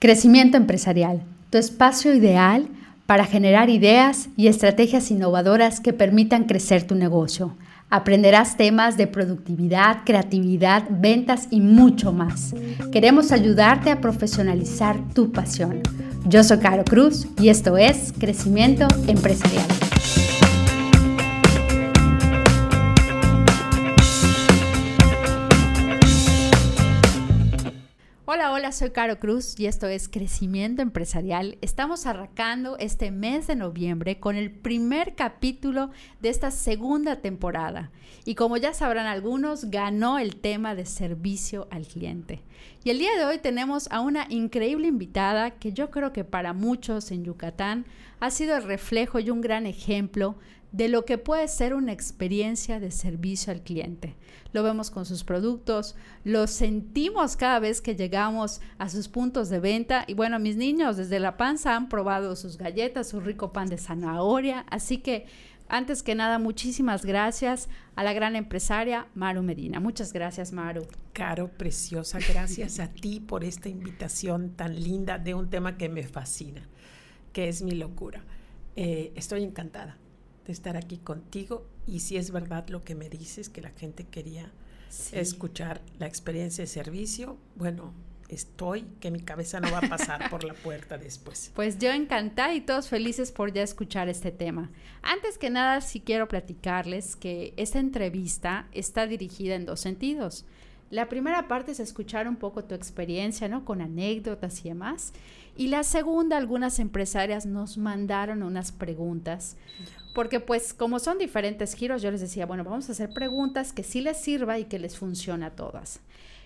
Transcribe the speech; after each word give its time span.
Crecimiento 0.00 0.56
empresarial, 0.56 1.22
tu 1.50 1.58
espacio 1.58 2.14
ideal 2.14 2.68
para 3.06 3.24
generar 3.24 3.68
ideas 3.68 4.28
y 4.36 4.46
estrategias 4.46 5.10
innovadoras 5.10 5.80
que 5.80 5.92
permitan 5.92 6.44
crecer 6.44 6.84
tu 6.86 6.94
negocio. 6.94 7.56
Aprenderás 7.90 8.56
temas 8.56 8.96
de 8.96 9.08
productividad, 9.08 10.04
creatividad, 10.04 10.84
ventas 10.88 11.48
y 11.50 11.60
mucho 11.60 12.12
más. 12.12 12.54
Queremos 12.92 13.32
ayudarte 13.32 13.90
a 13.90 14.00
profesionalizar 14.00 14.96
tu 15.14 15.32
pasión. 15.32 15.80
Yo 16.26 16.44
soy 16.44 16.58
Caro 16.58 16.84
Cruz 16.84 17.26
y 17.40 17.48
esto 17.48 17.76
es 17.76 18.12
Crecimiento 18.20 18.86
Empresarial. 19.08 19.77
Soy 28.72 28.90
Caro 28.90 29.18
Cruz 29.18 29.58
y 29.58 29.64
esto 29.64 29.86
es 29.86 30.08
Crecimiento 30.08 30.82
Empresarial. 30.82 31.56
Estamos 31.62 32.04
arrancando 32.04 32.76
este 32.76 33.10
mes 33.10 33.46
de 33.46 33.56
noviembre 33.56 34.20
con 34.20 34.36
el 34.36 34.50
primer 34.50 35.14
capítulo 35.14 35.90
de 36.20 36.28
esta 36.28 36.50
segunda 36.50 37.16
temporada. 37.22 37.90
Y 38.26 38.34
como 38.34 38.58
ya 38.58 38.74
sabrán 38.74 39.06
algunos, 39.06 39.70
ganó 39.70 40.18
el 40.18 40.36
tema 40.36 40.74
de 40.74 40.84
servicio 40.84 41.66
al 41.70 41.86
cliente. 41.86 42.42
Y 42.84 42.90
el 42.90 42.98
día 42.98 43.16
de 43.16 43.24
hoy 43.24 43.38
tenemos 43.38 43.88
a 43.90 44.00
una 44.00 44.26
increíble 44.28 44.86
invitada 44.86 45.52
que 45.52 45.72
yo 45.72 45.90
creo 45.90 46.12
que 46.12 46.24
para 46.24 46.52
muchos 46.52 47.10
en 47.10 47.24
Yucatán 47.24 47.86
ha 48.20 48.30
sido 48.30 48.54
el 48.54 48.64
reflejo 48.64 49.18
y 49.18 49.30
un 49.30 49.40
gran 49.40 49.66
ejemplo 49.66 50.36
de 50.72 50.88
lo 50.88 51.04
que 51.04 51.18
puede 51.18 51.48
ser 51.48 51.74
una 51.74 51.92
experiencia 51.92 52.80
de 52.80 52.90
servicio 52.90 53.52
al 53.52 53.62
cliente 53.62 54.16
lo 54.52 54.62
vemos 54.62 54.90
con 54.90 55.04
sus 55.04 55.24
productos, 55.24 55.94
lo 56.24 56.46
sentimos 56.46 57.36
cada 57.36 57.58
vez 57.58 57.80
que 57.80 57.96
llegamos 57.96 58.60
a 58.78 58.88
sus 58.88 59.08
puntos 59.08 59.50
de 59.50 59.60
venta. 59.60 60.04
Y 60.06 60.14
bueno, 60.14 60.38
mis 60.38 60.56
niños 60.56 60.96
desde 60.96 61.20
la 61.20 61.36
panza 61.36 61.76
han 61.76 61.88
probado 61.88 62.34
sus 62.34 62.56
galletas, 62.56 63.08
su 63.08 63.20
rico 63.20 63.52
pan 63.52 63.68
de 63.68 63.76
zanahoria. 63.76 64.64
Así 64.70 64.98
que, 64.98 65.26
antes 65.68 66.02
que 66.02 66.14
nada, 66.14 66.38
muchísimas 66.38 67.04
gracias 67.04 67.68
a 67.94 68.02
la 68.02 68.14
gran 68.14 68.36
empresaria 68.36 69.06
Maru 69.14 69.42
Medina. 69.42 69.80
Muchas 69.80 70.14
gracias, 70.14 70.52
Maru. 70.52 70.86
Caro, 71.12 71.48
preciosa, 71.48 72.18
gracias 72.26 72.80
a 72.80 72.88
ti 72.88 73.20
por 73.20 73.44
esta 73.44 73.68
invitación 73.68 74.52
tan 74.52 74.82
linda 74.82 75.18
de 75.18 75.34
un 75.34 75.50
tema 75.50 75.76
que 75.76 75.90
me 75.90 76.04
fascina, 76.04 76.62
que 77.34 77.48
es 77.48 77.60
mi 77.60 77.72
locura. 77.72 78.24
Eh, 78.76 79.12
estoy 79.14 79.42
encantada 79.42 79.98
de 80.48 80.54
estar 80.54 80.76
aquí 80.78 80.96
contigo 80.96 81.66
y 81.86 82.00
si 82.00 82.16
es 82.16 82.30
verdad 82.30 82.68
lo 82.68 82.82
que 82.82 82.94
me 82.94 83.10
dices, 83.10 83.50
que 83.50 83.60
la 83.60 83.70
gente 83.70 84.04
quería 84.04 84.50
escuchar 85.12 85.82
la 85.98 86.06
experiencia 86.06 86.62
de 86.62 86.68
servicio, 86.68 87.36
bueno, 87.54 87.92
estoy, 88.30 88.86
que 88.98 89.10
mi 89.10 89.20
cabeza 89.20 89.60
no 89.60 89.70
va 89.70 89.78
a 89.78 89.88
pasar 89.88 90.30
por 90.30 90.44
la 90.44 90.54
puerta 90.54 90.96
después. 90.96 91.52
Pues 91.54 91.78
yo 91.78 91.90
encantada 91.90 92.54
y 92.54 92.62
todos 92.62 92.88
felices 92.88 93.30
por 93.30 93.52
ya 93.52 93.62
escuchar 93.62 94.08
este 94.08 94.32
tema. 94.32 94.70
Antes 95.02 95.36
que 95.36 95.50
nada, 95.50 95.82
sí 95.82 96.00
quiero 96.00 96.28
platicarles 96.28 97.14
que 97.14 97.52
esta 97.58 97.78
entrevista 97.78 98.68
está 98.72 99.06
dirigida 99.06 99.54
en 99.54 99.66
dos 99.66 99.80
sentidos. 99.80 100.46
La 100.90 101.10
primera 101.10 101.46
parte 101.48 101.72
es 101.72 101.80
escuchar 101.80 102.26
un 102.26 102.36
poco 102.36 102.64
tu 102.64 102.74
experiencia, 102.74 103.48
¿no? 103.48 103.66
Con 103.66 103.82
anécdotas 103.82 104.64
y 104.64 104.70
demás. 104.70 105.12
Y 105.58 105.66
la 105.66 105.82
segunda, 105.82 106.36
algunas 106.36 106.78
empresarias 106.78 107.44
nos 107.44 107.76
mandaron 107.76 108.44
unas 108.44 108.70
preguntas, 108.70 109.56
porque 110.14 110.40
pues 110.40 110.74
como 110.74 110.98
son 110.98 111.18
diferentes 111.18 111.74
giros, 111.74 112.02
yo 112.02 112.10
les 112.10 112.20
decía, 112.20 112.46
bueno, 112.46 112.64
vamos 112.64 112.88
a 112.88 112.92
hacer 112.92 113.10
preguntas 113.10 113.72
que 113.72 113.82
sí 113.82 114.00
les 114.00 114.18
sirva 114.18 114.58
y 114.58 114.64
que 114.64 114.78
les 114.78 114.98
funcione 114.98 115.46
a 115.46 115.54
todas. 115.54 116.00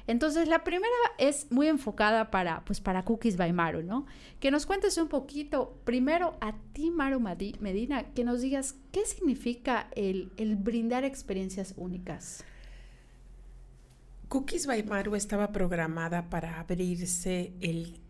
Entonces, 0.06 0.48
la 0.48 0.64
primera 0.64 0.92
es 1.18 1.50
muy 1.50 1.68
enfocada 1.68 2.30
para, 2.30 2.64
pues, 2.64 2.80
para 2.80 3.04
Cookies 3.04 3.36
by 3.36 3.52
Maru, 3.52 3.82
¿no? 3.82 4.06
Que 4.40 4.50
nos 4.50 4.66
cuentes 4.66 4.98
un 4.98 5.08
poquito, 5.08 5.78
primero 5.84 6.36
a 6.40 6.56
ti, 6.72 6.90
Maru 6.90 7.20
Medina, 7.20 8.12
que 8.12 8.24
nos 8.24 8.40
digas 8.40 8.74
qué 8.90 9.06
significa 9.06 9.88
el, 9.94 10.32
el 10.36 10.56
brindar 10.56 11.04
experiencias 11.04 11.74
únicas. 11.76 12.44
Cookies 14.28 14.66
by 14.66 14.82
Maru 14.82 15.14
estaba 15.14 15.52
programada 15.52 16.28
para 16.28 16.58
abrirse 16.58 17.52
el 17.60 18.00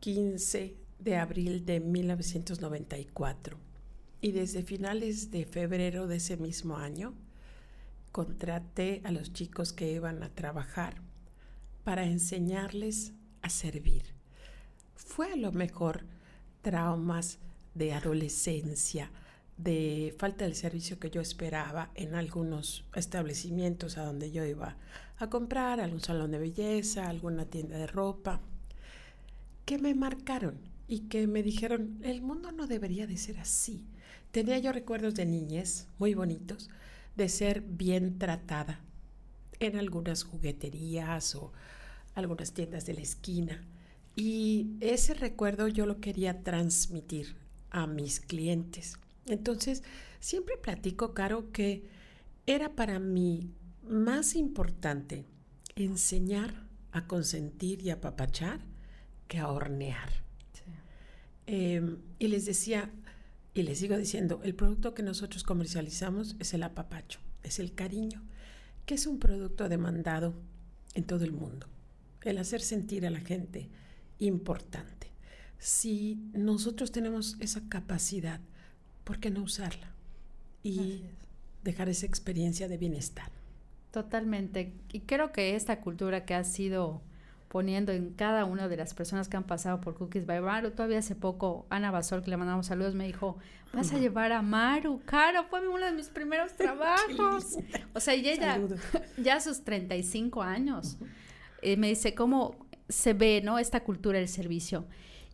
15 0.00 0.76
de 0.98 1.16
abril 1.16 1.64
de 1.64 1.80
1994 1.80 3.63
y 4.24 4.32
desde 4.32 4.62
finales 4.62 5.30
de 5.30 5.44
febrero 5.44 6.06
de 6.06 6.16
ese 6.16 6.38
mismo 6.38 6.78
año 6.78 7.12
contraté 8.10 9.02
a 9.04 9.12
los 9.12 9.34
chicos 9.34 9.74
que 9.74 9.92
iban 9.92 10.22
a 10.22 10.30
trabajar 10.30 10.94
para 11.84 12.06
enseñarles 12.06 13.12
a 13.42 13.50
servir. 13.50 14.14
Fue 14.94 15.30
a 15.30 15.36
lo 15.36 15.52
mejor 15.52 16.06
traumas 16.62 17.38
de 17.74 17.92
adolescencia, 17.92 19.10
de 19.58 20.14
falta 20.18 20.46
del 20.46 20.54
servicio 20.54 20.98
que 20.98 21.10
yo 21.10 21.20
esperaba 21.20 21.90
en 21.94 22.14
algunos 22.14 22.86
establecimientos 22.94 23.98
a 23.98 24.06
donde 24.06 24.30
yo 24.32 24.42
iba 24.46 24.78
a 25.18 25.28
comprar, 25.28 25.80
algún 25.80 26.00
salón 26.00 26.30
de 26.30 26.38
belleza, 26.38 27.10
alguna 27.10 27.44
tienda 27.44 27.76
de 27.76 27.88
ropa 27.88 28.40
que 29.66 29.76
me 29.76 29.94
marcaron 29.94 30.60
y 30.88 31.08
que 31.08 31.26
me 31.26 31.42
dijeron, 31.42 32.00
el 32.02 32.22
mundo 32.22 32.52
no 32.52 32.66
debería 32.66 33.06
de 33.06 33.18
ser 33.18 33.38
así. 33.38 33.84
Tenía 34.34 34.58
yo 34.58 34.72
recuerdos 34.72 35.14
de 35.14 35.26
niñez 35.26 35.86
muy 36.00 36.12
bonitos, 36.14 36.68
de 37.14 37.28
ser 37.28 37.60
bien 37.60 38.18
tratada 38.18 38.80
en 39.60 39.76
algunas 39.76 40.24
jugueterías 40.24 41.36
o 41.36 41.52
algunas 42.16 42.52
tiendas 42.52 42.84
de 42.84 42.94
la 42.94 43.02
esquina. 43.02 43.62
Y 44.16 44.72
ese 44.80 45.14
recuerdo 45.14 45.68
yo 45.68 45.86
lo 45.86 46.00
quería 46.00 46.42
transmitir 46.42 47.36
a 47.70 47.86
mis 47.86 48.18
clientes. 48.18 48.98
Entonces, 49.26 49.84
siempre 50.18 50.56
platico, 50.56 51.14
Caro, 51.14 51.52
que 51.52 51.84
era 52.44 52.74
para 52.74 52.98
mí 52.98 53.52
más 53.88 54.34
importante 54.34 55.26
enseñar 55.76 56.66
a 56.90 57.06
consentir 57.06 57.82
y 57.82 57.90
a 57.90 57.94
apapachar 57.94 58.58
que 59.28 59.38
a 59.38 59.46
hornear. 59.46 60.24
Em, 61.46 61.98
y 62.18 62.26
les 62.26 62.46
decía, 62.46 62.90
y 63.54 63.62
les 63.62 63.78
sigo 63.78 63.96
diciendo, 63.96 64.40
el 64.42 64.54
producto 64.54 64.94
que 64.94 65.04
nosotros 65.04 65.44
comercializamos 65.44 66.34
es 66.40 66.52
el 66.54 66.64
apapacho, 66.64 67.20
es 67.44 67.60
el 67.60 67.72
cariño, 67.72 68.22
que 68.84 68.94
es 68.94 69.06
un 69.06 69.20
producto 69.20 69.68
demandado 69.68 70.34
en 70.94 71.04
todo 71.04 71.24
el 71.24 71.32
mundo. 71.32 71.68
El 72.22 72.38
hacer 72.38 72.60
sentir 72.60 73.06
a 73.06 73.10
la 73.10 73.20
gente 73.20 73.68
importante. 74.18 75.08
Si 75.58 76.18
nosotros 76.32 76.90
tenemos 76.90 77.36
esa 77.40 77.68
capacidad, 77.68 78.40
¿por 79.04 79.20
qué 79.20 79.30
no 79.30 79.42
usarla? 79.42 79.94
Y 80.62 81.02
dejar 81.62 81.88
esa 81.88 82.06
experiencia 82.06 82.68
de 82.68 82.76
bienestar. 82.76 83.30
Totalmente. 83.90 84.74
Y 84.92 85.00
creo 85.00 85.30
que 85.30 85.54
esta 85.54 85.80
cultura 85.80 86.24
que 86.24 86.34
ha 86.34 86.42
sido 86.42 87.02
poniendo 87.48 87.92
en 87.92 88.10
cada 88.10 88.44
una 88.44 88.68
de 88.68 88.76
las 88.76 88.94
personas 88.94 89.28
que 89.28 89.36
han 89.36 89.44
pasado 89.44 89.80
por 89.80 89.94
Cookies 89.94 90.26
by 90.26 90.40
Maru. 90.40 90.70
Todavía 90.70 90.98
hace 90.98 91.14
poco, 91.14 91.66
Ana 91.70 91.90
Basol, 91.90 92.22
que 92.22 92.30
le 92.30 92.36
mandamos 92.36 92.66
saludos, 92.66 92.94
me 92.94 93.06
dijo, 93.06 93.38
vas 93.72 93.92
a 93.92 93.98
llevar 93.98 94.32
a 94.32 94.42
Maru, 94.42 95.00
Caro, 95.04 95.44
fue 95.44 95.66
uno 95.68 95.84
de 95.84 95.92
mis 95.92 96.08
primeros 96.08 96.52
trabajos. 96.56 97.58
o 97.92 98.00
sea, 98.00 98.14
y 98.14 98.28
ella, 98.28 98.60
ya 99.18 99.36
a 99.36 99.40
sus 99.40 99.62
35 99.62 100.42
años, 100.42 100.98
eh, 101.62 101.76
me 101.76 101.88
dice 101.88 102.14
cómo 102.14 102.56
se 102.88 103.14
ve, 103.14 103.40
¿no? 103.42 103.58
Esta 103.58 103.84
cultura 103.84 104.18
del 104.18 104.28
servicio. 104.28 104.86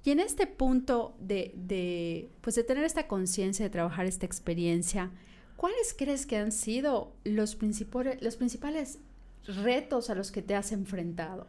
Y 0.05 0.13
en 0.13 0.21
este 0.21 0.47
punto 0.47 1.15
de, 1.21 1.53
de 1.55 2.31
pues 2.41 2.57
de 2.57 2.65
tener 2.65 2.85
esta 2.85 3.07
conciencia, 3.07 3.65
de 3.65 3.71
trabajar 3.71 4.07
esta 4.07 4.25
experiencia, 4.25 5.11
¿cuáles 5.57 5.95
crees 5.97 6.25
que 6.25 6.37
han 6.37 6.53
sido 6.53 7.13
los, 7.25 7.55
principales, 7.55 8.23
los 8.23 8.37
principales 8.37 8.99
retos 9.45 10.09
a 10.09 10.15
los 10.15 10.31
que 10.31 10.41
te 10.41 10.55
has 10.55 10.73
enfrentado? 10.73 11.47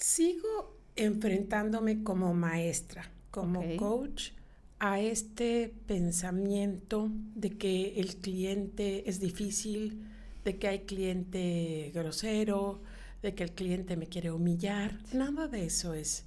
Sigo 0.00 0.78
enfrentándome 0.96 2.02
como 2.02 2.32
maestra, 2.32 3.10
como 3.30 3.62
coach, 3.76 4.30
a 4.78 4.98
este 4.98 5.74
pensamiento 5.86 7.10
de 7.34 7.50
que 7.50 8.00
el 8.00 8.16
cliente 8.16 9.08
es 9.10 9.20
difícil, 9.20 10.06
de 10.42 10.58
que 10.58 10.68
hay 10.68 10.80
cliente 10.80 11.92
grosero, 11.94 12.80
de 13.22 13.34
que 13.34 13.44
el 13.44 13.52
cliente 13.52 13.98
me 13.98 14.08
quiere 14.08 14.30
humillar. 14.30 14.98
Nada 15.12 15.48
de 15.48 15.66
eso 15.66 15.92
es 15.92 16.24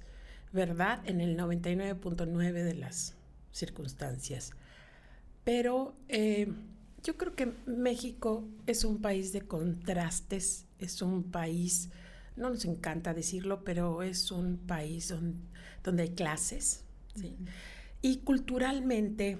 verdad 0.52 1.02
en 1.04 1.20
el 1.20 1.36
99.9 1.36 2.52
de 2.52 2.74
las 2.74 3.16
circunstancias. 3.50 4.52
Pero 5.42 5.96
eh, 6.08 6.46
yo 7.02 7.16
creo 7.16 7.34
que 7.34 7.52
México 7.66 8.48
es 8.68 8.84
un 8.84 9.02
país 9.02 9.32
de 9.32 9.42
contrastes, 9.42 10.66
es 10.78 11.02
un 11.02 11.24
país 11.24 11.90
no 12.36 12.50
nos 12.50 12.64
encanta 12.64 13.14
decirlo, 13.14 13.64
pero 13.64 14.02
es 14.02 14.30
un 14.30 14.58
país 14.58 15.12
donde, 15.82 16.02
hay 16.02 16.10
clases. 16.10 16.84
Y 18.02 18.18
culturalmente 18.18 19.38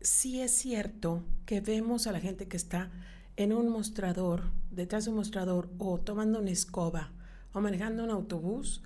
sí 0.00 0.40
es 0.40 0.52
cierto 0.52 1.24
que 1.46 1.60
vemos 1.60 2.06
a 2.06 2.12
la 2.12 2.20
gente 2.20 2.46
que 2.48 2.56
está 2.56 2.90
en 3.36 3.52
un 3.52 3.68
mostrador, 3.68 4.44
detrás 4.70 5.04
de 5.04 5.10
un 5.10 5.16
mostrador, 5.16 5.70
o 5.78 5.98
tomando 5.98 6.40
una 6.40 6.50
escoba, 6.50 7.10
o 7.52 7.60
manejando 7.60 8.04
un 8.04 8.10
autobús, 8.10 8.82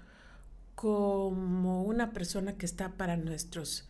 como 0.75 1.83
una 1.83 2.13
persona 2.13 2.57
que 2.57 2.67
está 2.67 2.97
para 2.97 3.17
nuestros 3.17 3.89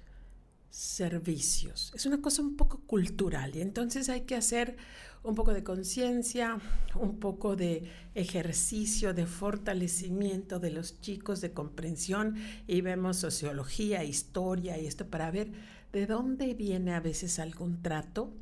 servicios. 0.75 1.93
Es 1.95 2.05
una 2.05 2.21
cosa 2.21 2.43
un 2.43 2.57
poco 2.57 2.81
cultural 2.81 3.55
y 3.55 3.61
entonces 3.61 4.09
hay 4.09 4.23
que 4.23 4.35
hacer 4.35 4.77
un 5.23 5.37
poco 5.37 5.55
de 5.55 5.63
conciencia, 5.63 6.59
un 6.97 7.21
poco 7.21 7.55
de 7.55 7.89
ejercicio, 8.17 9.15
de 9.15 9.27
fortalecimiento 9.27 10.59
de 10.59 10.73
los 10.73 11.01
chicos, 11.01 11.41
de 11.41 11.53
comprensión 11.53 12.35
y 12.67 12.81
vemos 12.81 13.19
sociología, 13.19 14.03
historia 14.03 14.77
y 14.77 14.87
esto 14.87 15.07
para 15.07 15.31
ver 15.31 15.53
de 15.93 16.07
dónde 16.07 16.55
viene 16.55 16.93
a 16.93 17.01
veces 17.01 17.39
algún 17.39 17.81
trato, 17.81 18.33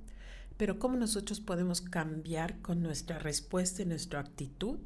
pero 0.56 0.78
cómo 0.78 0.96
nosotros 0.96 1.38
podemos 1.38 1.82
cambiar 1.82 2.60
con 2.62 2.82
nuestra 2.82 3.18
respuesta 3.18 3.82
y 3.82 3.86
nuestra 3.86 4.20
actitud 4.20 4.78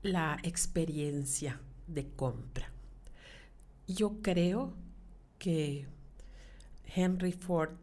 la 0.00 0.38
experiencia 0.44 1.60
de 1.88 2.08
compra. 2.08 2.72
Yo 3.86 4.22
creo 4.22 4.72
que 5.38 5.86
Henry 6.94 7.32
Ford 7.32 7.76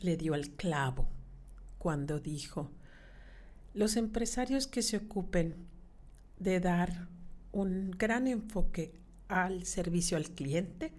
le 0.00 0.16
dio 0.16 0.34
el 0.34 0.50
clavo 0.50 1.08
cuando 1.78 2.20
dijo, 2.20 2.70
los 3.74 3.96
empresarios 3.96 4.66
que 4.66 4.82
se 4.82 4.98
ocupen 4.98 5.56
de 6.38 6.60
dar 6.60 7.08
un 7.52 7.90
gran 7.90 8.26
enfoque 8.26 8.92
al 9.28 9.64
servicio 9.64 10.16
al 10.16 10.30
cliente 10.30 10.92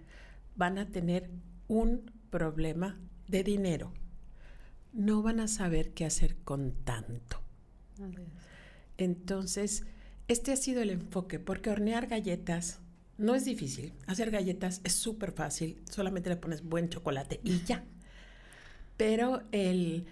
van 0.56 0.78
a 0.78 0.90
tener 0.90 1.30
un 1.68 2.12
problema 2.30 3.00
de 3.28 3.44
dinero. 3.44 3.94
No 4.92 5.22
van 5.22 5.40
a 5.40 5.48
saber 5.48 5.94
qué 5.94 6.06
hacer 6.06 6.36
con 6.44 6.74
tanto. 6.84 7.42
Entonces, 8.98 9.86
este 10.28 10.52
ha 10.52 10.56
sido 10.56 10.82
el 10.82 10.90
enfoque, 10.90 11.40
porque 11.40 11.70
hornear 11.70 12.08
galletas 12.08 12.80
no 13.24 13.36
es 13.36 13.46
difícil. 13.46 13.94
Hacer 14.06 14.32
galletas 14.32 14.82
es 14.84 14.94
súper 14.94 15.32
fácil. 15.32 15.82
Solamente 15.90 16.30
le 16.30 16.36
pones 16.36 16.62
buen 16.62 16.90
chocolate 16.90 17.40
y 17.44 17.64
ya. 17.64 17.86
Pero 18.98 19.44
el 19.54 20.06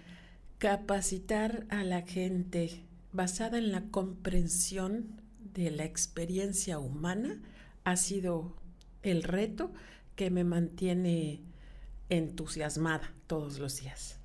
capacitar 0.58 1.66
a 1.68 1.84
la 1.84 2.02
gente 2.02 2.84
basada 3.12 3.58
en 3.58 3.70
la 3.70 3.82
comprensión 3.82 5.20
de 5.52 5.70
la 5.70 5.84
experiencia 5.84 6.78
humana 6.78 7.42
ha 7.84 7.96
sido 7.96 8.56
el 9.02 9.22
reto 9.22 9.72
que 10.16 10.30
me 10.30 10.44
mantiene 10.44 11.42
entusiasmada 12.08 13.12
todos 13.26 13.58
los 13.58 13.78
días. 13.78 14.18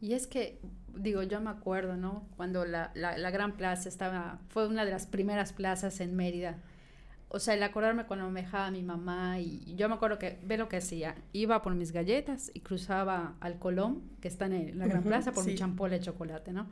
Y 0.00 0.12
es 0.12 0.28
que, 0.28 0.60
digo, 0.94 1.24
yo 1.24 1.40
me 1.40 1.50
acuerdo, 1.50 1.96
¿no? 1.96 2.28
Cuando 2.36 2.64
la, 2.64 2.92
la, 2.94 3.18
la 3.18 3.30
Gran 3.32 3.56
Plaza 3.56 3.88
estaba, 3.88 4.38
fue 4.50 4.68
una 4.68 4.84
de 4.84 4.92
las 4.92 5.06
primeras 5.06 5.52
plazas 5.52 6.00
en 6.00 6.14
Mérida 6.14 6.58
o 7.32 7.38
sea, 7.38 7.54
el 7.54 7.62
acordarme 7.62 8.06
cuando 8.06 8.28
me 8.28 8.42
dejaba 8.42 8.72
mi 8.72 8.82
mamá 8.82 9.38
y 9.38 9.74
yo 9.76 9.88
me 9.88 9.94
acuerdo 9.94 10.18
que, 10.18 10.40
ve 10.44 10.58
lo 10.58 10.68
que 10.68 10.78
hacía, 10.78 11.14
iba 11.32 11.62
por 11.62 11.76
mis 11.76 11.92
galletas 11.92 12.50
y 12.54 12.60
cruzaba 12.60 13.36
al 13.38 13.60
Colón, 13.60 14.02
que 14.20 14.26
está 14.26 14.46
en 14.46 14.76
la 14.76 14.88
Gran 14.88 15.04
Plaza, 15.04 15.30
por 15.30 15.46
mi 15.46 15.54
champol 15.54 15.90
de 15.90 16.00
chocolate, 16.00 16.52
¿no? 16.52 16.68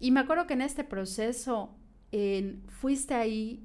Y 0.00 0.10
me 0.10 0.18
acuerdo 0.18 0.48
que 0.48 0.54
en 0.54 0.62
este 0.62 0.82
proceso 0.82 1.76
fuiste 2.80 3.14
ahí, 3.14 3.62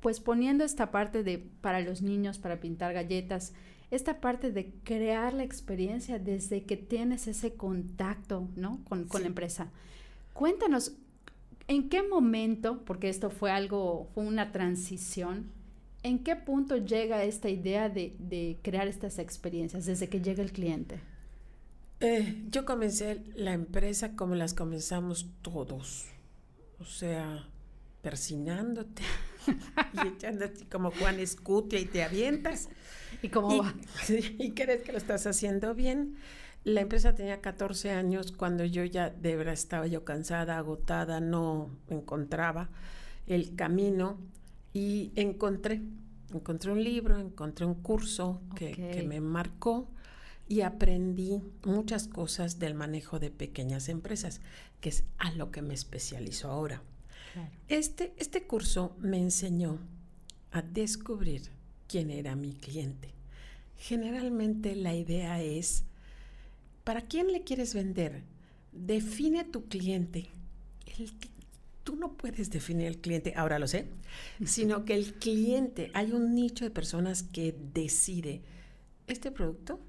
pues 0.00 0.20
poniendo 0.20 0.62
esta 0.62 0.90
parte 0.90 1.22
de, 1.22 1.38
para 1.38 1.80
los 1.80 2.02
niños, 2.02 2.38
para 2.38 2.60
pintar 2.60 2.92
galletas, 2.92 3.54
esta 3.90 4.20
parte 4.20 4.52
de 4.52 4.74
crear 4.84 5.32
la 5.32 5.42
experiencia 5.42 6.18
desde 6.18 6.64
que 6.64 6.76
tienes 6.76 7.26
ese 7.28 7.54
contacto, 7.54 8.46
¿no? 8.56 8.84
Con, 8.84 9.04
con 9.04 9.22
la 9.22 9.28
empresa. 9.28 9.70
Cuéntanos, 10.34 10.92
¿en 11.66 11.88
qué 11.88 12.02
momento, 12.02 12.84
porque 12.84 13.08
esto 13.08 13.30
fue 13.30 13.50
algo, 13.50 14.10
fue 14.12 14.24
una 14.24 14.52
transición, 14.52 15.50
¿En 16.04 16.18
qué 16.24 16.34
punto 16.34 16.76
llega 16.76 17.22
esta 17.22 17.48
idea 17.48 17.88
de, 17.88 18.58
crear 18.62 18.88
estas 18.88 19.18
experiencias 19.18 19.86
desde 19.86 20.08
que 20.08 20.20
llega 20.20 20.42
el 20.42 20.52
cliente? 20.52 20.98
Eh, 22.00 22.42
yo 22.50 22.64
comencé 22.64 23.22
la 23.36 23.52
empresa 23.52 24.16
como 24.16 24.34
las 24.34 24.54
comenzamos 24.54 25.28
todos, 25.42 26.06
o 26.80 26.84
sea, 26.84 27.46
persinándote 28.02 29.02
y 30.04 30.08
echando 30.08 30.46
así 30.46 30.64
como 30.64 30.90
Juan 30.90 31.20
Escutia 31.20 31.78
y 31.78 31.84
te 31.84 32.02
avientas. 32.02 32.68
¿Y 33.22 33.28
cómo 33.28 33.58
va? 33.62 33.74
Y 34.38 34.50
crees 34.52 34.82
que 34.82 34.90
lo 34.90 34.98
estás 34.98 35.28
haciendo 35.28 35.74
bien. 35.76 36.16
La 36.64 36.80
empresa 36.80 37.14
tenía 37.14 37.40
14 37.40 37.90
años 37.90 38.32
cuando 38.32 38.64
yo 38.64 38.84
ya 38.84 39.10
de 39.10 39.36
verdad 39.36 39.54
estaba 39.54 39.86
yo 39.86 40.04
cansada, 40.04 40.58
agotada, 40.58 41.20
no 41.20 41.70
encontraba 41.88 42.70
el 43.26 43.54
camino 43.54 44.18
y 44.72 45.12
encontré, 45.16 45.82
encontré 46.32 46.72
un 46.72 46.82
libro, 46.82 47.18
encontré 47.18 47.66
un 47.66 47.74
curso 47.74 48.40
que, 48.54 49.04
me 49.06 49.20
marcó 49.20 49.88
y 50.48 50.62
aprendí 50.62 51.42
muchas 51.64 52.08
cosas 52.08 52.58
del 52.58 52.74
manejo 52.74 53.18
de 53.18 53.30
pequeñas 53.30 53.88
empresas, 53.88 54.40
que 54.80 54.88
es 54.88 55.04
a 55.18 55.30
lo 55.32 55.50
que 55.50 55.62
me 55.62 55.74
especializo 55.74 56.50
ahora. 56.50 56.82
Este, 57.68 58.12
este 58.18 58.42
curso 58.42 58.94
me 58.98 59.18
enseñó 59.18 59.78
a 60.50 60.60
descubrir 60.60 61.48
quién 61.88 62.10
era 62.10 62.36
mi 62.36 62.52
cliente. 62.52 63.10
Generalmente 63.78 64.76
la 64.76 64.94
idea 64.94 65.42
es, 65.42 65.84
¿para 66.84 67.02
quién 67.02 67.32
le 67.32 67.42
quieres 67.42 67.74
vender? 67.74 68.22
Define 68.72 69.44
tu 69.44 69.66
cliente. 69.66 70.28
El, 70.98 71.10
tú 71.84 71.96
no 71.96 72.12
puedes 72.16 72.50
definir 72.50 72.86
el 72.86 72.98
cliente, 72.98 73.34
ahora 73.36 73.58
lo 73.58 73.66
sé, 73.66 73.86
sino 74.44 74.84
que 74.84 74.94
el 74.94 75.14
cliente, 75.14 75.90
hay 75.94 76.12
un 76.12 76.34
nicho 76.34 76.64
de 76.64 76.70
personas 76.70 77.22
que 77.22 77.56
decide, 77.74 78.42
este 79.06 79.30
producto 79.30 79.80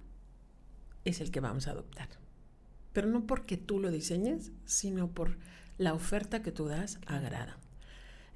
es 1.06 1.22
el 1.22 1.32
que 1.32 1.40
vamos 1.40 1.68
a 1.68 1.72
adoptar. 1.72 2.10
Pero 2.94 3.08
no 3.08 3.26
porque 3.26 3.58
tú 3.58 3.80
lo 3.80 3.92
diseñes, 3.92 4.52
sino 4.66 5.10
por 5.12 5.38
la 5.78 5.94
oferta 5.94 6.42
que 6.42 6.52
tú 6.52 6.66
das 6.66 7.00
agrada. 7.06 7.58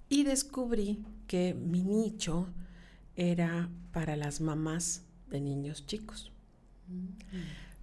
Y 0.10 0.24
descubrí 0.24 1.04
que 1.28 1.54
mi 1.54 1.84
nicho 1.84 2.48
era 3.16 3.70
para 3.92 4.16
las 4.16 4.42
mamás 4.42 5.04
de 5.30 5.42
niños 5.42 5.86
chicos. 5.86 6.32
Mm. 6.88 7.08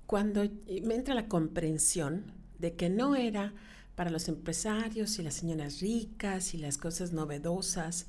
Cuando 0.06 0.42
me 0.82 0.94
entra 0.94 1.14
la 1.14 1.28
comprensión 1.28 2.32
de 2.58 2.74
que 2.74 2.88
no 2.88 3.14
era 3.14 3.52
para 3.94 4.10
los 4.10 4.28
empresarios 4.28 5.18
y 5.18 5.22
las 5.22 5.34
señoras 5.34 5.80
ricas 5.80 6.54
y 6.54 6.58
las 6.58 6.78
cosas 6.78 7.12
novedosas, 7.12 8.06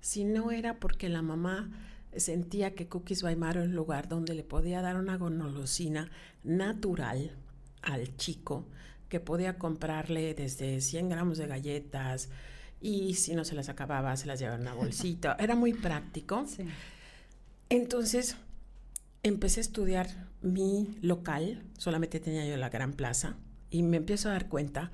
si 0.00 0.24
no 0.24 0.50
era 0.50 0.78
porque 0.78 1.08
la 1.08 1.22
mamá 1.22 1.70
sentía 2.16 2.74
que 2.74 2.88
Cookies 2.88 3.22
Weimar 3.22 3.56
era 3.56 3.66
un 3.66 3.74
lugar 3.74 4.08
donde 4.08 4.34
le 4.34 4.42
podía 4.42 4.80
dar 4.80 4.96
una 4.96 5.16
gonolosina 5.16 6.10
natural 6.44 7.32
al 7.82 8.16
chico, 8.16 8.66
que 9.08 9.20
podía 9.20 9.58
comprarle 9.58 10.34
desde 10.34 10.80
100 10.80 11.08
gramos 11.08 11.38
de 11.38 11.46
galletas 11.46 12.28
y 12.80 13.14
si 13.14 13.34
no 13.34 13.44
se 13.44 13.54
las 13.54 13.68
acababa 13.68 14.16
se 14.16 14.26
las 14.26 14.38
llevaba 14.38 14.56
en 14.56 14.62
una 14.62 14.74
bolsita. 14.74 15.36
Era 15.38 15.54
muy 15.54 15.72
práctico. 15.72 16.44
Entonces 17.68 18.36
empecé 19.22 19.60
a 19.60 19.62
estudiar 19.62 20.08
mi 20.42 20.96
local, 21.02 21.62
solamente 21.78 22.20
tenía 22.20 22.46
yo 22.46 22.56
la 22.56 22.68
gran 22.68 22.92
plaza, 22.92 23.36
y 23.70 23.82
me 23.82 23.96
empiezo 23.96 24.28
a 24.28 24.32
dar 24.32 24.48
cuenta 24.48 24.92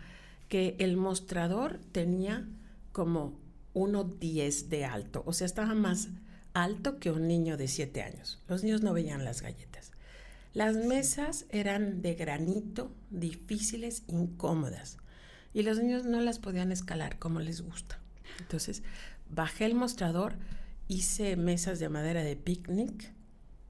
que 0.52 0.76
el 0.80 0.99
mostrador 0.99 1.80
tenía 1.92 2.47
como 2.92 3.40
1,10 3.73 4.68
de 4.68 4.85
alto, 4.85 5.23
o 5.25 5.32
sea, 5.32 5.47
estaba 5.47 5.73
más 5.73 6.11
alto 6.52 6.99
que 6.99 7.11
un 7.11 7.26
niño 7.26 7.56
de 7.56 7.68
7 7.68 8.02
años. 8.02 8.38
Los 8.49 8.62
niños 8.62 8.82
no 8.82 8.92
veían 8.92 9.25
las 9.25 9.40
galletas. 9.40 9.92
Las 10.52 10.76
mesas 10.76 11.47
eran 11.49 12.02
de 12.02 12.16
granito, 12.16 12.94
difíciles, 13.09 14.02
incómodas, 14.09 14.99
y 15.54 15.62
los 15.62 15.78
niños 15.78 16.04
no 16.04 16.21
las 16.21 16.38
podían 16.38 16.71
escalar 16.71 17.18
como 17.18 17.40
les 17.40 17.62
gusta. 17.62 17.99
Entonces, 18.38 18.82
bajé 19.30 19.64
el 19.64 19.75
mostrador, 19.75 20.35
hice 20.87 21.37
mesas 21.37 21.78
de 21.78 21.88
madera 21.88 22.25
de 22.25 22.37
picnic, 22.37 23.14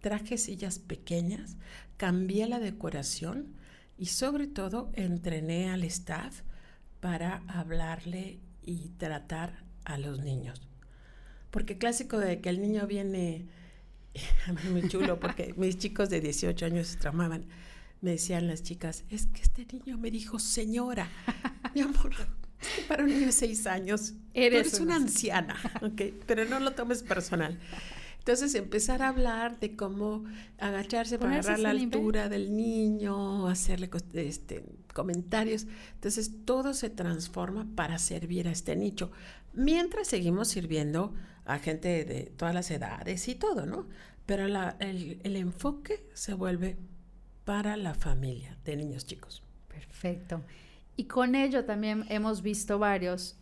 traje 0.00 0.36
sillas 0.36 0.80
pequeñas, 0.80 1.58
cambié 1.96 2.48
la 2.48 2.58
decoración 2.58 3.54
y 3.96 4.06
sobre 4.06 4.48
todo 4.48 4.90
entrené 4.94 5.70
al 5.70 5.84
staff 5.84 6.42
para 7.02 7.42
hablarle 7.48 8.38
y 8.62 8.90
tratar 8.90 9.64
a 9.84 9.98
los 9.98 10.20
niños. 10.20 10.62
Porque 11.50 11.76
clásico 11.76 12.16
de 12.16 12.40
que 12.40 12.48
el 12.48 12.62
niño 12.62 12.86
viene, 12.86 13.48
a 14.46 14.52
mí 14.52 14.60
muy 14.70 14.88
chulo, 14.88 15.18
porque 15.18 15.52
mis 15.58 15.76
chicos 15.76 16.08
de 16.10 16.20
18 16.20 16.64
años 16.64 16.86
se 16.86 16.98
tramaban, 16.98 17.44
me 18.00 18.12
decían 18.12 18.46
las 18.46 18.62
chicas, 18.62 19.02
es 19.10 19.26
que 19.26 19.42
este 19.42 19.66
niño 19.66 19.98
me 19.98 20.12
dijo 20.12 20.38
señora, 20.38 21.10
mi 21.74 21.80
amor, 21.80 22.14
para 22.86 23.02
un 23.02 23.10
niño 23.10 23.26
de 23.26 23.32
6 23.32 23.66
años, 23.66 24.14
eres, 24.32 24.78
una 24.78 24.94
anciana, 24.94 25.56
okay, 25.82 26.16
pero 26.24 26.44
no 26.44 26.60
lo 26.60 26.70
tomes 26.70 27.02
personal. 27.02 27.58
Entonces 28.22 28.54
empezar 28.54 29.02
a 29.02 29.08
hablar 29.08 29.58
de 29.58 29.74
cómo 29.74 30.24
agacharse 30.58 31.18
para 31.18 31.40
agarrar 31.40 31.58
la 31.58 31.70
altura 31.70 32.28
del 32.28 32.56
niño, 32.56 33.48
hacerle 33.48 33.90
este, 34.14 34.64
comentarios. 34.94 35.66
Entonces 35.94 36.30
todo 36.44 36.72
se 36.72 36.88
transforma 36.88 37.66
para 37.74 37.98
servir 37.98 38.46
a 38.46 38.52
este 38.52 38.76
nicho. 38.76 39.10
Mientras 39.54 40.06
seguimos 40.06 40.46
sirviendo 40.46 41.12
a 41.46 41.58
gente 41.58 42.04
de 42.04 42.32
todas 42.36 42.54
las 42.54 42.70
edades 42.70 43.26
y 43.26 43.34
todo, 43.34 43.66
¿no? 43.66 43.88
Pero 44.24 44.46
la, 44.46 44.76
el, 44.78 45.20
el 45.24 45.34
enfoque 45.34 46.06
se 46.14 46.34
vuelve 46.34 46.76
para 47.44 47.76
la 47.76 47.92
familia 47.92 48.56
de 48.64 48.76
niños 48.76 49.04
chicos. 49.04 49.42
Perfecto. 49.66 50.42
Y 50.96 51.04
con 51.04 51.34
ello 51.34 51.64
también 51.64 52.04
hemos 52.08 52.42
visto 52.42 52.78
varios 52.78 53.36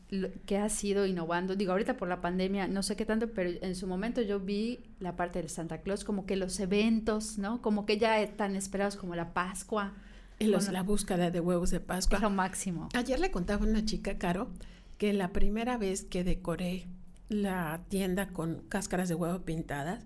que 0.47 0.59
ha 0.59 0.69
sido 0.69 1.07
innovando. 1.07 1.57
Digo, 1.57 1.73
ahorita 1.73 1.97
por 1.97 2.09
la 2.09 2.21
pandemia, 2.21 2.69
no 2.69 2.83
sé 2.83 2.97
qué 2.97 3.05
tanto, 3.05 3.33
pero 3.33 3.51
en 3.61 3.75
su 3.75 3.87
momento 3.87 4.23
yo 4.23 4.41
vi 4.41 4.81
la 4.99 5.17
parte 5.17 5.41
del 5.41 5.49
Santa 5.49 5.79
Claus, 5.79 6.05
como 6.05 6.27
que 6.27 6.37
los 6.37 6.59
eventos, 6.61 7.39
¿no? 7.39 7.61
Como 7.63 7.87
que 7.87 7.99
ya 7.99 8.25
tan 8.37 8.57
esperados 8.57 8.97
como 8.97 9.15
la 9.15 9.33
Pascua. 9.33 9.95
Los, 10.39 10.69
la 10.69 10.83
búsqueda 10.83 11.31
de 11.31 11.41
huevos 11.41 11.71
de 11.71 11.81
Pascua. 11.81 12.17
Es 12.17 12.23
lo 12.23 12.31
máximo. 12.31 12.89
Ayer 12.95 13.21
le 13.21 13.31
contaba 13.31 13.65
a 13.65 13.69
una 13.69 13.85
chica, 13.85 14.17
Caro, 14.17 14.49
que 14.97 15.13
la 15.13 15.33
primera 15.33 15.77
vez 15.77 16.05
que 16.05 16.25
decoré 16.25 16.87
la 17.29 17.83
tienda 17.89 18.29
con 18.29 18.63
cáscaras 18.69 19.09
de 19.09 19.15
huevo 19.15 19.41
pintadas, 19.41 20.05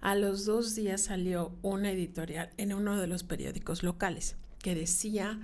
a 0.00 0.14
los 0.14 0.44
dos 0.44 0.74
días 0.74 1.02
salió 1.02 1.52
una 1.62 1.90
editorial 1.90 2.50
en 2.56 2.72
uno 2.72 3.00
de 3.00 3.06
los 3.06 3.22
periódicos 3.22 3.82
locales 3.82 4.36
que 4.58 4.74
decía 4.74 5.38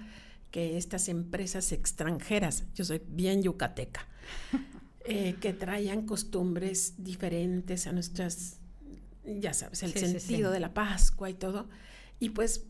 que 0.53 0.77
estas 0.77 1.09
empresas 1.09 1.73
extranjeras, 1.73 2.65
yo 2.75 2.85
soy 2.85 3.03
bien 3.09 3.43
yucateca, 3.43 4.07
eh, 5.05 5.35
que 5.41 5.53
traían 5.53 6.07
costumbres 6.07 6.95
diferentes 6.99 7.89
a 7.89 7.93
nuestras, 7.93 8.61
ya 9.25 9.55
sabes, 9.55 9.83
el 9.83 9.95
sentido 9.95 10.53
de 10.53 10.61
la 10.61 10.75
Pascua 10.75 11.29
y 11.31 11.35
todo. 11.35 11.69
Y 12.21 12.31
pues, 12.31 12.67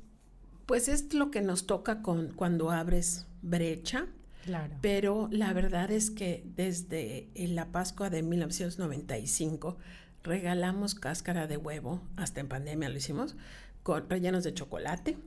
pues 0.65 0.89
es 0.89 1.13
lo 1.13 1.31
que 1.31 1.43
nos 1.43 1.67
toca 1.67 2.01
con, 2.03 2.33
cuando 2.33 2.71
abres 2.71 3.27
brecha. 3.43 4.07
Claro. 4.45 4.75
Pero 4.81 5.29
la 5.31 5.53
verdad 5.53 5.91
es 5.91 6.11
que 6.11 6.45
desde 6.57 7.31
la 7.35 7.71
Pascua 7.71 8.11
de 8.11 8.23
1995 8.23 9.77
regalamos 10.23 10.95
cáscara 10.95 11.47
de 11.47 11.57
huevo, 11.57 12.01
hasta 12.17 12.41
en 12.41 12.49
pandemia 12.49 12.89
lo 12.89 12.97
hicimos, 12.97 13.37
con 13.83 14.09
rellenos 14.09 14.45
de 14.45 14.55
chocolate. 14.55 15.19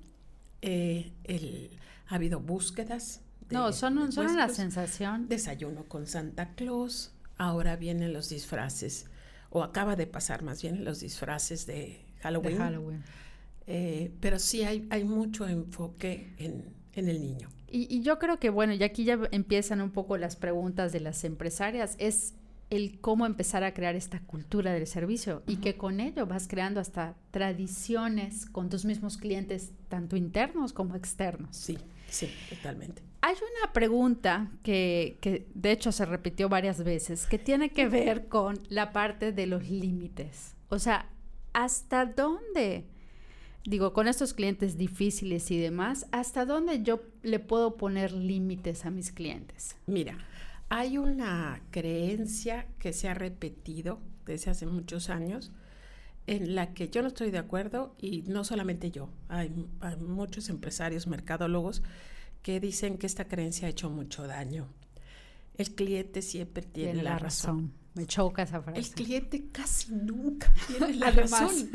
Eh, 0.67 1.13
el, 1.23 1.69
ha 2.07 2.15
habido 2.15 2.39
búsquedas. 2.39 3.21
no, 3.51 3.71
son, 3.71 4.11
son 4.11 4.27
una 4.27 4.49
sensación. 4.49 5.27
Desayuno 5.27 5.83
con 5.83 6.07
Santa 6.07 6.55
Claus. 6.55 7.13
Ahora 7.37 7.75
vienen 7.75 8.13
los 8.13 8.29
disfraces, 8.29 9.05
o 9.51 9.61
acaba 9.61 9.95
de 9.95 10.07
pasar 10.07 10.41
más 10.41 10.61
bien 10.61 10.83
los 10.83 11.01
disfraces 11.01 11.67
de 11.67 12.03
Halloween. 12.21 12.57
Halloween. 12.57 13.03
Eh, 13.67 14.11
pero 14.21 14.39
sí 14.39 14.63
hay, 14.63 14.87
hay 14.89 15.03
mucho 15.03 15.47
enfoque 15.47 16.33
en, 16.37 16.73
en 16.93 17.09
el 17.09 17.21
niño. 17.21 17.49
Y, 17.67 17.93
y, 17.93 18.01
yo 18.01 18.17
creo 18.19 18.39
que, 18.39 18.49
bueno, 18.49 18.73
y 18.73 18.81
aquí 18.83 19.03
ya 19.03 19.19
empiezan 19.31 19.81
un 19.81 19.91
poco 19.91 20.17
las 20.17 20.35
preguntas 20.35 20.91
de 20.93 21.01
las 21.01 21.23
empresarias, 21.25 21.95
es 21.99 22.35
el 22.69 22.99
cómo 22.99 23.25
empezar 23.25 23.63
a 23.63 23.73
crear 23.73 23.95
esta 23.95 24.19
cultura 24.21 24.73
del 24.73 24.87
servicio 24.87 25.43
y 25.47 25.57
que 25.57 25.75
con 25.75 25.99
ello 25.99 26.25
vas 26.25 26.47
creando 26.47 26.79
hasta 26.79 27.15
tradiciones 27.31 28.45
con 28.45 28.69
tus 28.69 28.85
mismos 28.85 29.17
clientes, 29.17 29.71
tanto 29.87 30.15
internos 30.15 30.73
como 30.73 30.95
externos. 30.95 31.55
Sí, 31.55 31.77
sí, 32.09 32.29
totalmente. 32.49 33.01
Hay 33.21 33.35
una 33.35 33.73
pregunta 33.73 34.51
que, 34.63 35.17
que 35.21 35.47
de 35.53 35.71
hecho 35.71 35.91
se 35.91 36.05
repitió 36.05 36.49
varias 36.49 36.83
veces, 36.83 37.25
que 37.25 37.39
tiene 37.39 37.69
que 37.69 37.87
ver 37.87 38.27
con 38.27 38.59
la 38.69 38.91
parte 38.91 39.31
de 39.31 39.47
los 39.47 39.69
límites. 39.69 40.55
O 40.69 40.79
sea, 40.79 41.09
¿hasta 41.53 42.05
dónde? 42.05 42.85
Digo, 43.63 43.93
con 43.93 44.07
estos 44.07 44.35
clientes 44.35 44.77
difíciles 44.77 45.49
y 45.49 45.59
demás, 45.59 46.05
¿hasta 46.11 46.45
dónde 46.45 46.83
yo 46.83 47.01
le 47.23 47.39
puedo 47.39 47.77
poner 47.77 48.11
límites 48.11 48.85
a 48.85 48.91
mis 48.91 49.11
clientes? 49.11 49.75
Mira, 49.87 50.19
hay 50.69 50.97
una 50.97 51.61
creencia 51.71 52.67
que 52.79 52.93
se 52.93 53.07
ha 53.07 53.13
repetido 53.13 54.01
desde 54.25 54.51
hace 54.51 54.65
muchos 54.65 55.09
años 55.09 55.51
en 56.27 56.55
la 56.55 56.73
que 56.73 56.89
yo 56.89 57.01
no 57.01 57.09
estoy 57.09 57.31
de 57.31 57.37
acuerdo 57.37 57.95
y 57.99 58.23
no 58.23 58.43
solamente 58.43 58.89
yo, 58.91 59.09
hay, 59.29 59.49
muchos 59.99 60.49
empresarios, 60.49 61.07
mercadólogos 61.07 61.83
que 62.41 62.59
dicen 62.59 62.97
que 62.97 63.05
esta 63.05 63.27
creencia 63.27 63.67
ha 63.67 63.69
hecho 63.69 63.89
mucho 63.89 64.27
daño. 64.27 64.67
El 65.55 65.73
cliente 65.73 66.21
siempre 66.21 66.63
tiene, 66.63 67.01
la, 67.01 67.17
razón. 67.17 67.71
Me 67.93 68.05
choca 68.05 68.43
esa 68.43 68.61
frase. 68.61 68.79
El 68.79 68.89
cliente 68.89 69.45
casi 69.51 69.93
nunca 69.93 70.53
tiene 70.67 70.95
la 70.95 71.11
razón. 71.11 71.69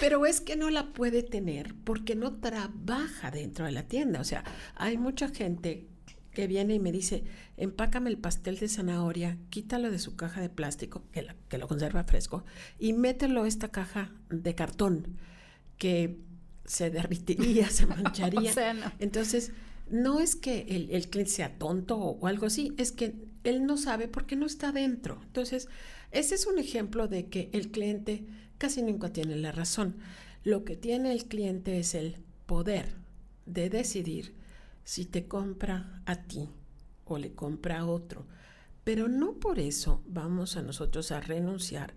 Pero 0.00 0.26
es 0.26 0.40
que 0.40 0.56
no 0.56 0.68
la 0.68 0.92
puede 0.92 1.22
tener 1.22 1.74
porque 1.74 2.14
no 2.14 2.34
trabaja 2.40 3.30
dentro 3.30 3.64
de 3.64 3.72
la 3.72 3.84
tienda. 3.84 4.20
O 4.20 4.24
sea, 4.24 4.44
hay 4.74 4.98
mucha 4.98 5.28
gente 5.28 5.88
que 6.36 6.46
viene 6.46 6.74
y 6.74 6.78
me 6.78 6.92
dice, 6.92 7.24
empácame 7.56 8.10
el 8.10 8.18
pastel 8.18 8.58
de 8.58 8.68
zanahoria, 8.68 9.38
quítalo 9.48 9.90
de 9.90 9.98
su 9.98 10.16
caja 10.16 10.42
de 10.42 10.50
plástico, 10.50 11.02
que, 11.10 11.26
que 11.48 11.56
lo 11.56 11.66
conserva 11.66 12.04
fresco, 12.04 12.44
y 12.78 12.92
mételo 12.92 13.44
a 13.44 13.48
esta 13.48 13.68
caja 13.68 14.12
de 14.28 14.54
cartón, 14.54 15.16
que 15.78 16.18
se 16.66 16.90
derritiría, 16.98 17.70
se 17.70 17.86
mancharía. 17.86 18.52
Entonces, 18.98 19.52
no 19.88 20.20
es 20.20 20.36
que 20.36 20.66
el, 20.68 21.08
cliente 21.08 21.32
sea 21.32 21.56
tonto 21.56 21.96
o, 21.96 22.26
algo 22.26 22.44
así, 22.44 22.74
es 22.76 22.92
que 22.92 23.14
él 23.44 23.64
no 23.64 23.78
sabe 23.78 24.06
porque 24.06 24.36
no 24.36 24.44
está 24.44 24.72
dentro. 24.72 25.18
Entonces, 25.22 25.70
ese 26.10 26.34
es 26.34 26.46
un 26.46 26.58
ejemplo 26.58 27.08
de 27.08 27.28
que 27.30 27.48
el 27.54 27.70
cliente 27.70 28.26
casi 28.58 28.82
nunca 28.82 29.10
tiene 29.10 29.36
la 29.36 29.52
razón. 29.52 29.96
Lo 30.44 30.66
que 30.66 30.76
tiene 30.76 31.12
el 31.12 31.24
cliente 31.24 31.78
es 31.78 31.94
el 31.94 32.18
poder 32.44 32.92
de 33.46 33.70
decidir 33.70 34.34
si 34.86 35.04
te 35.04 35.26
compra 35.26 36.00
a 36.06 36.14
ti 36.14 36.48
o 37.06 37.18
le 37.18 37.34
compra 37.34 37.80
a 37.80 37.86
otro. 37.86 38.24
Pero 38.84 39.08
no 39.08 39.32
por 39.34 39.58
eso 39.58 40.00
vamos 40.06 40.56
a 40.56 40.62
nosotros 40.62 41.10
a 41.10 41.20
renunciar 41.20 41.92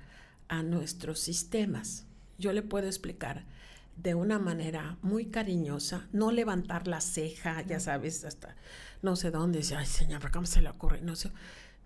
a 0.48 0.63
nuestros 0.63 1.19
sistemas. 1.19 2.08
Yo 2.39 2.51
le 2.51 2.63
puedo 2.63 2.88
explicar 2.88 3.46
de 3.96 4.15
una 4.15 4.39
manera 4.39 4.98
muy 5.03 5.27
cariñosa, 5.27 6.08
no 6.13 6.31
levantar 6.31 6.88
la 6.88 7.00
ceja, 7.00 7.62
ya 7.62 7.79
sabes, 7.79 8.25
hasta 8.25 8.55
no 9.03 9.15
sé 9.15 9.29
dónde, 9.29 9.60
dice, 9.60 9.75
ay 9.75 9.86
señor, 9.86 10.31
¿cómo 10.31 10.48
se 10.48 10.63
le 10.63 10.69
ocurre? 10.69 11.01
No 11.01 11.15
sé, 11.15 11.31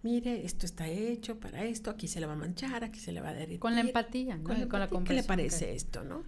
mire, 0.04 0.46
esto 0.46 0.66
está 0.66 0.88
hecho 0.88 1.38
para 1.38 1.66
esto, 1.66 1.90
aquí 1.90 2.08
se 2.08 2.22
le 2.22 2.28
va 2.28 2.34
a 2.34 2.38
manchar, 2.38 2.86
aquí 2.86 3.02
se 3.02 3.12
le 3.12 3.20
va 3.20 3.30
a 3.30 3.34
derretir. 3.34 3.60
Con 3.60 3.76
la 3.76 3.82
empatía, 3.82 4.38
¿no? 4.38 4.44
Con, 4.70 4.80
la, 4.80 4.88
¿Qué 5.04 5.14
le 5.14 5.24
parece 5.24 5.76
esto, 5.76 6.06
no? 6.06 6.24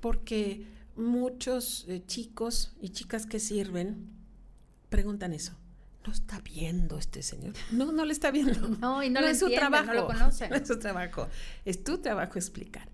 Porque 0.00 0.66
muchos 1.00 1.86
eh, 1.88 2.02
chicos 2.06 2.72
y 2.80 2.90
chicas 2.90 3.26
que 3.26 3.40
sirven 3.40 4.10
preguntan 4.90 5.32
eso. 5.32 5.52
No 6.06 6.12
está 6.12 6.40
viendo 6.40 6.98
este 6.98 7.22
señor. 7.22 7.54
No, 7.72 7.92
no 7.92 8.04
le 8.04 8.12
está 8.12 8.30
viendo. 8.30 8.68
No, 8.80 9.02
y 9.02 9.10
no, 9.10 9.20
es 9.20 9.38
su 9.38 9.50
trabajo. 9.50 9.86
No 9.86 9.94
lo 9.94 10.06
conoce. 10.06 10.48
No 10.48 10.56
es 10.56 10.66
su 10.66 10.78
trabajo. 10.78 11.28
Es 11.64 11.84
tu 11.84 11.98
trabajo 11.98 12.38
explicar. 12.38 12.88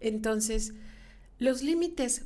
Entonces, 0.00 0.74
los 1.38 1.62
límites 1.62 2.24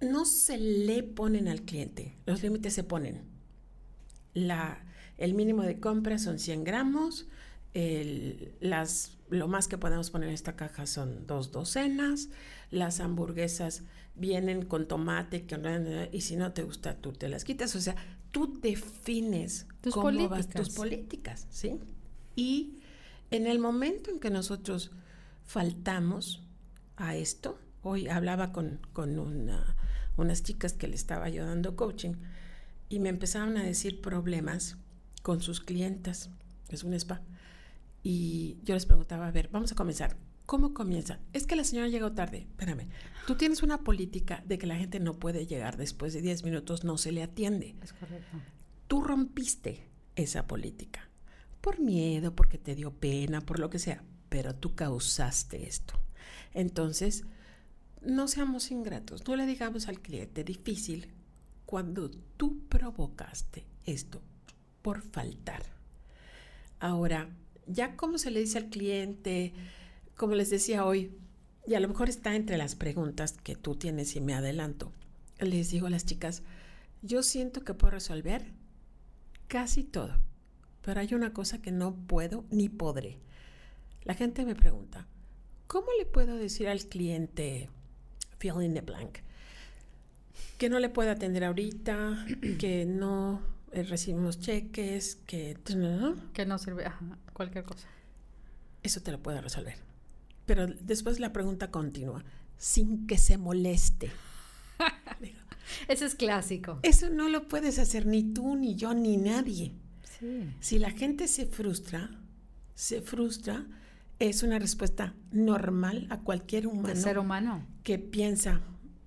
no 0.00 0.24
se 0.24 0.58
le 0.58 1.02
ponen 1.02 1.48
al 1.48 1.62
cliente. 1.62 2.16
Los 2.26 2.42
límites 2.42 2.74
se 2.74 2.84
ponen. 2.84 3.22
La, 4.34 4.84
el 5.18 5.34
mínimo 5.34 5.62
de 5.62 5.80
compra 5.80 6.18
son 6.18 6.38
100 6.38 6.64
gramos. 6.64 7.26
El, 7.72 8.54
las, 8.60 9.18
lo 9.28 9.48
más 9.48 9.68
que 9.68 9.78
podemos 9.78 10.10
poner 10.10 10.28
en 10.28 10.34
esta 10.34 10.56
caja 10.56 10.86
son 10.86 11.26
dos 11.26 11.52
docenas. 11.52 12.28
Las 12.70 13.00
hamburguesas 13.00 13.82
vienen 14.14 14.64
con 14.64 14.86
tomate, 14.86 15.46
y 16.12 16.20
si 16.20 16.36
no 16.36 16.52
te 16.52 16.62
gusta, 16.62 16.96
tú 16.96 17.12
te 17.12 17.28
las 17.28 17.44
quitas. 17.44 17.74
O 17.76 17.80
sea, 17.80 17.96
tú 18.30 18.58
defines 18.60 19.66
tus 19.80 19.94
cómo 19.94 20.06
políticas. 20.06 20.46
vas 20.46 20.48
tus 20.48 20.74
políticas, 20.74 21.46
¿sí? 21.50 21.78
Y 22.36 22.80
en 23.30 23.46
el 23.46 23.58
momento 23.58 24.10
en 24.10 24.20
que 24.20 24.30
nosotros 24.30 24.90
faltamos 25.44 26.42
a 26.96 27.16
esto, 27.16 27.58
hoy 27.82 28.08
hablaba 28.08 28.52
con, 28.52 28.80
con 28.92 29.18
una, 29.18 29.76
unas 30.16 30.42
chicas 30.42 30.72
que 30.74 30.88
le 30.88 30.94
estaba 30.94 31.28
yo 31.28 31.44
dando 31.46 31.76
coaching 31.76 32.14
y 32.88 32.98
me 32.98 33.08
empezaron 33.08 33.56
a 33.56 33.62
decir 33.62 34.00
problemas 34.00 34.76
con 35.22 35.40
sus 35.40 35.60
clientas, 35.60 36.30
es 36.68 36.84
un 36.84 36.94
spa, 36.94 37.22
y 38.02 38.58
yo 38.64 38.74
les 38.74 38.86
preguntaba, 38.86 39.28
a 39.28 39.30
ver, 39.30 39.48
vamos 39.52 39.72
a 39.72 39.74
comenzar, 39.74 40.16
¿Cómo 40.50 40.74
comienza? 40.74 41.20
Es 41.32 41.46
que 41.46 41.54
la 41.54 41.62
señora 41.62 41.86
llegó 41.86 42.10
tarde. 42.10 42.38
Espérame. 42.38 42.88
Tú 43.24 43.36
tienes 43.36 43.62
una 43.62 43.84
política 43.84 44.42
de 44.44 44.58
que 44.58 44.66
la 44.66 44.74
gente 44.74 44.98
no 44.98 45.16
puede 45.20 45.46
llegar 45.46 45.76
después 45.76 46.12
de 46.12 46.22
10 46.22 46.42
minutos, 46.42 46.82
no 46.82 46.98
se 46.98 47.12
le 47.12 47.22
atiende. 47.22 47.76
Es 47.80 47.92
correcto. 47.92 48.36
Tú 48.88 49.00
rompiste 49.00 49.86
esa 50.16 50.48
política. 50.48 51.08
Por 51.60 51.78
miedo, 51.78 52.34
porque 52.34 52.58
te 52.58 52.74
dio 52.74 52.90
pena, 52.90 53.42
por 53.42 53.60
lo 53.60 53.70
que 53.70 53.78
sea. 53.78 54.02
Pero 54.28 54.52
tú 54.56 54.74
causaste 54.74 55.68
esto. 55.68 55.94
Entonces, 56.52 57.26
no 58.02 58.26
seamos 58.26 58.72
ingratos. 58.72 59.24
No 59.28 59.36
le 59.36 59.46
digamos 59.46 59.86
al 59.86 60.00
cliente 60.00 60.42
difícil 60.42 61.12
cuando 61.64 62.10
tú 62.10 62.66
provocaste 62.68 63.68
esto 63.86 64.20
por 64.82 65.00
faltar. 65.00 65.62
Ahora, 66.80 67.30
ya 67.68 67.94
como 67.94 68.18
se 68.18 68.32
le 68.32 68.40
dice 68.40 68.58
al 68.58 68.68
cliente, 68.68 69.54
como 70.20 70.34
les 70.34 70.50
decía 70.50 70.84
hoy, 70.84 71.16
y 71.66 71.76
a 71.76 71.80
lo 71.80 71.88
mejor 71.88 72.10
está 72.10 72.36
entre 72.36 72.58
las 72.58 72.74
preguntas 72.74 73.38
que 73.42 73.56
tú 73.56 73.74
tienes 73.74 74.16
y 74.16 74.20
me 74.20 74.34
adelanto, 74.34 74.92
les 75.38 75.70
digo 75.70 75.86
a 75.86 75.90
las 75.90 76.04
chicas, 76.04 76.42
yo 77.00 77.22
siento 77.22 77.64
que 77.64 77.72
puedo 77.72 77.92
resolver 77.92 78.52
casi 79.48 79.82
todo, 79.82 80.18
pero 80.82 81.00
hay 81.00 81.14
una 81.14 81.32
cosa 81.32 81.62
que 81.62 81.72
no 81.72 81.94
puedo 81.94 82.44
ni 82.50 82.68
podré. 82.68 83.18
La 84.02 84.12
gente 84.12 84.44
me 84.44 84.54
pregunta, 84.54 85.06
¿cómo 85.66 85.86
le 85.98 86.04
puedo 86.04 86.36
decir 86.36 86.68
al 86.68 86.80
cliente, 86.80 87.70
fill 88.38 88.60
in 88.62 88.74
the 88.74 88.82
blank, 88.82 89.20
que 90.58 90.68
no 90.68 90.80
le 90.80 90.90
puede 90.90 91.08
atender 91.08 91.44
ahorita, 91.44 92.26
que 92.58 92.84
no 92.84 93.40
eh, 93.72 93.84
recibimos 93.84 94.38
cheques, 94.38 95.16
que... 95.26 95.56
Que 96.34 96.44
no 96.44 96.58
sirve, 96.58 96.84
cualquier 97.32 97.64
cosa. 97.64 97.88
Eso 98.82 99.00
te 99.00 99.12
lo 99.12 99.18
puedo 99.18 99.40
resolver. 99.40 99.88
Pero 100.50 100.66
después 100.66 101.20
la 101.20 101.32
pregunta 101.32 101.70
continúa, 101.70 102.24
sin 102.58 103.06
que 103.06 103.18
se 103.18 103.38
moleste. 103.38 104.10
Eso 105.88 106.04
es 106.04 106.16
clásico. 106.16 106.80
Eso 106.82 107.08
no 107.08 107.28
lo 107.28 107.46
puedes 107.46 107.78
hacer 107.78 108.04
ni 108.04 108.24
tú, 108.24 108.56
ni 108.56 108.74
yo, 108.74 108.92
ni 108.92 109.16
nadie. 109.16 109.76
Si 110.58 110.80
la 110.80 110.90
gente 110.90 111.28
se 111.28 111.46
frustra, 111.46 112.10
se 112.74 113.00
frustra, 113.00 113.64
es 114.18 114.42
una 114.42 114.58
respuesta 114.58 115.14
normal 115.30 116.08
a 116.10 116.18
cualquier 116.18 116.66
humano. 116.66 116.96
ser 116.96 117.20
humano. 117.20 117.64
Que 117.84 118.00
piensa, 118.00 118.60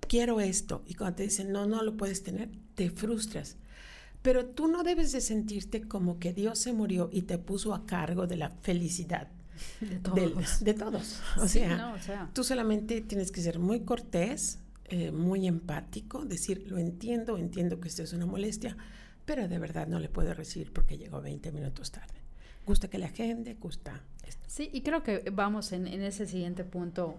quiero 0.08 0.40
esto. 0.40 0.82
Y 0.86 0.94
cuando 0.94 1.16
te 1.16 1.24
dicen, 1.24 1.52
no, 1.52 1.66
no 1.66 1.82
lo 1.82 1.98
puedes 1.98 2.22
tener, 2.22 2.48
te 2.74 2.88
frustras. 2.88 3.58
Pero 4.22 4.46
tú 4.46 4.66
no 4.66 4.82
debes 4.82 5.12
de 5.12 5.20
sentirte 5.20 5.82
como 5.82 6.18
que 6.18 6.32
Dios 6.32 6.58
se 6.58 6.72
murió 6.72 7.10
y 7.12 7.20
te 7.20 7.36
puso 7.36 7.74
a 7.74 7.84
cargo 7.84 8.26
de 8.26 8.38
la 8.38 8.48
felicidad. 8.62 9.28
De 9.80 9.96
todos. 9.98 10.64
De, 10.64 10.74
todos. 10.74 11.20
O, 11.38 11.48
sea, 11.48 12.30
tú 12.32 12.44
solamente 12.44 13.00
tienes 13.00 13.30
que 13.30 13.40
ser 13.40 13.58
muy 13.58 13.80
cortés, 13.80 14.58
eh, 14.86 15.10
muy 15.10 15.46
empático, 15.46 16.24
decir, 16.24 16.64
lo 16.68 16.78
entiendo, 16.78 17.38
entiendo 17.38 17.80
que 17.80 17.88
esto 17.88 18.02
es 18.02 18.12
una 18.12 18.26
molestia, 18.26 18.76
pero 19.24 19.48
de 19.48 19.58
verdad 19.58 19.86
no 19.86 19.98
le 19.98 20.08
puedo 20.08 20.34
recibir 20.34 20.72
porque 20.72 20.98
llegó 20.98 21.20
20 21.20 21.52
minutos 21.52 21.90
tarde. 21.90 22.14
Gusta 22.66 22.88
que 22.88 22.98
la 22.98 23.06
agende, 23.06 23.54
gusta. 23.54 24.02
Sí, 24.46 24.70
y 24.72 24.82
creo 24.82 25.02
que 25.02 25.30
vamos 25.32 25.72
en, 25.72 25.86
en 25.86 26.02
ese 26.02 26.26
siguiente 26.26 26.64
punto. 26.64 27.16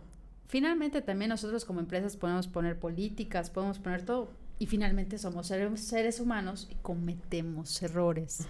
Finalmente 0.48 1.02
también 1.02 1.30
nosotros 1.30 1.66
como 1.66 1.80
empresas 1.80 2.18
podemos 2.18 2.48
poner 2.48 2.80
políticas, 2.80 3.50
podemos 3.50 3.80
poner 3.80 4.04
todo, 4.04 4.30
y 4.60 4.68
finalmente 4.68 5.18
somos 5.18 5.48
seres, 5.48 6.20
humanos 6.20 6.68
y 6.72 6.76
cometemos 6.76 7.82
errores. 7.82 8.48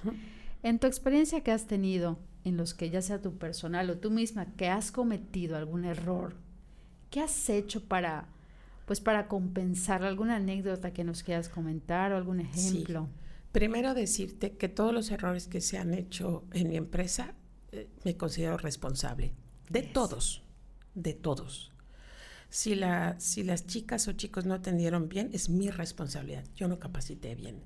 En 0.61 0.79
tu 0.79 0.87
experiencia 0.87 1.41
que 1.41 1.51
has 1.51 1.65
tenido, 1.65 2.19
en 2.45 2.57
los 2.57 2.73
que 2.73 2.89
ya 2.89 3.01
sea 3.01 3.21
tu 3.21 3.37
personal 3.37 3.89
o 3.89 3.97
tú 3.97 4.11
misma, 4.11 4.45
que 4.55 4.69
has 4.69 4.91
cometido 4.91 5.57
algún 5.57 5.83
error, 5.83 6.35
¿qué 7.09 7.19
has 7.19 7.49
hecho 7.49 7.83
para, 7.83 8.27
pues 8.85 9.01
para 9.01 9.27
compensar 9.27 10.03
alguna 10.03 10.37
anécdota 10.37 10.93
que 10.93 11.03
nos 11.03 11.23
quieras 11.23 11.49
comentar 11.49 12.13
o 12.13 12.17
algún 12.17 12.39
ejemplo? 12.39 13.09
Primero 13.51 13.93
decirte 13.93 14.51
que 14.51 14.69
todos 14.69 14.93
los 14.93 15.09
errores 15.11 15.47
que 15.47 15.59
se 15.59 15.77
han 15.77 15.93
hecho 15.93 16.43
en 16.53 16.69
mi 16.69 16.77
empresa 16.77 17.33
eh, 17.71 17.89
me 18.03 18.15
considero 18.15 18.57
responsable. 18.57 19.33
De 19.69 19.81
todos, 19.81 20.43
de 20.93 21.13
todos. 21.13 21.71
Si, 22.49 22.75
la, 22.75 23.19
si 23.19 23.43
las 23.43 23.65
chicas 23.65 24.07
o 24.07 24.13
chicos 24.13 24.45
no 24.45 24.53
atendieron 24.53 25.09
bien, 25.09 25.31
es 25.33 25.49
mi 25.49 25.71
responsabilidad. 25.71 26.43
Yo 26.55 26.67
no 26.67 26.77
capacité 26.77 27.33
bien. 27.33 27.63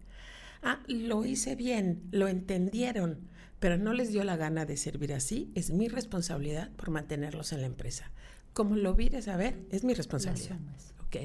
Ah, 0.64 0.80
lo 0.88 1.26
hice 1.26 1.56
bien, 1.56 2.02
lo 2.12 2.28
entendieron, 2.28 3.20
pero 3.60 3.78
no 3.78 3.94
les 3.94 4.12
dio 4.12 4.24
la 4.24 4.38
gana 4.38 4.66
de 4.66 4.78
servir 4.78 5.14
así. 5.14 5.52
Es 5.56 5.72
mi 5.72 5.88
responsabilidad 5.88 6.72
por 6.72 6.90
mantenerlos 6.92 7.52
en 7.52 7.62
la 7.62 7.68
empresa. 7.68 8.12
Como 8.54 8.76
lo 8.76 8.96
vires 8.96 9.28
a 9.28 9.38
ver, 9.38 9.60
es 9.70 9.84
mi 9.84 9.94
responsabilidad. 9.94 10.58
Ok. 11.06 11.18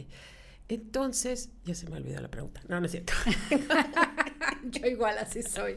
Entonces, 0.68 1.50
ya 1.64 1.74
se 1.74 1.88
me 1.88 1.96
olvidó 1.96 2.20
la 2.20 2.30
pregunta. 2.30 2.62
No, 2.68 2.80
no 2.80 2.86
es 2.86 2.92
cierto. 2.92 3.12
Yo 4.70 4.86
igual 4.86 5.18
así 5.18 5.42
soy. 5.42 5.76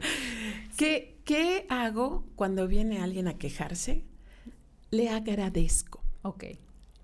¿Qué, 0.77 1.19
¿Qué 1.25 1.65
hago 1.69 2.25
cuando 2.35 2.67
viene 2.67 3.01
alguien 3.01 3.27
a 3.27 3.37
quejarse? 3.37 4.05
Le 4.91 5.09
agradezco. 5.09 6.01
Ok. 6.21 6.45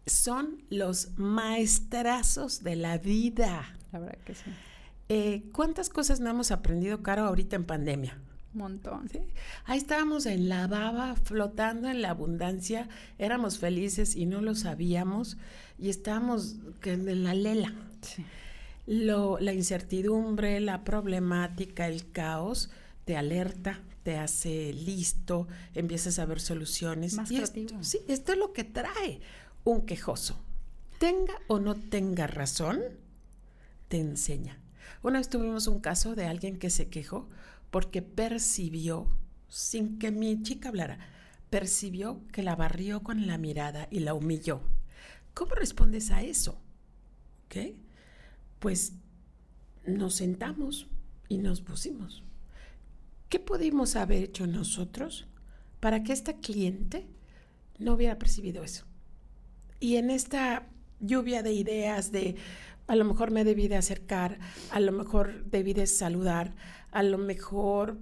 Son 0.05 0.63
los 0.69 1.17
maestrazos 1.17 2.63
de 2.63 2.75
la 2.77 2.97
vida. 2.97 3.77
La 3.91 3.99
verdad 3.99 4.17
que 4.25 4.33
sí. 4.33 4.51
Eh, 5.09 5.43
¿Cuántas 5.51 5.89
cosas 5.89 6.21
no 6.21 6.29
hemos 6.29 6.51
aprendido, 6.51 7.03
Caro, 7.03 7.25
ahorita 7.25 7.55
en 7.57 7.65
pandemia? 7.65 8.17
Montón. 8.53 9.09
¿Sí? 9.09 9.19
Ahí 9.65 9.77
estábamos 9.77 10.25
en 10.25 10.49
la 10.49 10.67
baba, 10.67 11.15
flotando 11.15 11.89
en 11.89 12.01
la 12.01 12.11
abundancia, 12.11 12.87
éramos 13.17 13.57
felices 13.57 14.15
y 14.15 14.25
no 14.25 14.41
lo 14.41 14.55
sabíamos 14.55 15.37
y 15.79 15.89
estábamos 15.89 16.55
en 16.83 17.23
la 17.23 17.33
lela. 17.33 17.73
Sí 18.01 18.23
lo, 18.85 19.39
la 19.39 19.53
incertidumbre, 19.53 20.59
la 20.59 20.83
problemática, 20.83 21.87
el 21.87 22.11
caos, 22.11 22.69
te 23.05 23.15
alerta, 23.17 23.81
te 24.03 24.17
hace 24.17 24.73
listo, 24.73 25.47
empiezas 25.73 26.19
a 26.19 26.25
ver 26.25 26.41
soluciones. 26.41 27.13
Más 27.15 27.31
esto, 27.31 27.83
sí, 27.83 27.99
esto 28.07 28.33
es 28.33 28.37
lo 28.37 28.53
que 28.53 28.63
trae 28.63 29.21
un 29.63 29.85
quejoso. 29.85 30.37
Tenga 30.99 31.33
o 31.47 31.59
no 31.59 31.75
tenga 31.75 32.27
razón, 32.27 32.81
te 33.87 33.99
enseña. 33.99 34.59
Una 35.01 35.19
vez 35.19 35.29
tuvimos 35.29 35.67
un 35.67 35.79
caso 35.79 36.15
de 36.15 36.25
alguien 36.25 36.57
que 36.57 36.69
se 36.69 36.89
quejó 36.89 37.27
porque 37.73 38.03
percibió, 38.03 39.17
sin 39.49 39.97
que 39.97 40.11
mi 40.11 40.43
chica 40.43 40.69
hablara, 40.69 40.99
percibió 41.49 42.21
que 42.27 42.43
la 42.43 42.55
barrió 42.55 43.01
con 43.01 43.25
la 43.25 43.39
mirada 43.39 43.87
y 43.89 44.01
la 44.01 44.13
humilló. 44.13 44.61
¿Cómo 45.33 45.55
respondes 45.55 46.11
a 46.11 46.21
eso? 46.21 46.61
¿Okay? 47.47 47.83
pues 48.59 48.93
nos 49.87 50.13
sentamos 50.13 50.87
y 51.29 51.39
nos 51.39 51.61
pusimos. 51.61 52.23
¿Qué 53.27 53.39
pudimos 53.39 53.95
haber 53.95 54.23
hecho 54.23 54.45
nosotros 54.45 55.25
para 55.79 56.03
que 56.03 56.13
esta 56.13 56.37
cliente 56.37 57.07
no 57.79 57.93
hubiera 57.95 58.19
percibido 58.19 58.63
eso? 58.63 58.85
Y 59.79 59.95
en 59.95 60.11
esta 60.11 60.69
lluvia 60.99 61.41
de 61.41 61.53
ideas 61.53 62.11
de 62.11 62.35
a 62.87 62.95
lo 62.95 63.05
mejor 63.05 63.31
me 63.31 63.43
debí 63.43 63.67
de 63.67 63.77
acercar, 63.77 64.39
a 64.71 64.79
lo 64.79 64.91
mejor 64.91 65.45
debí 65.45 65.73
de 65.73 65.87
saludar, 65.87 66.55
a 66.91 67.03
lo 67.03 67.17
mejor 67.17 67.97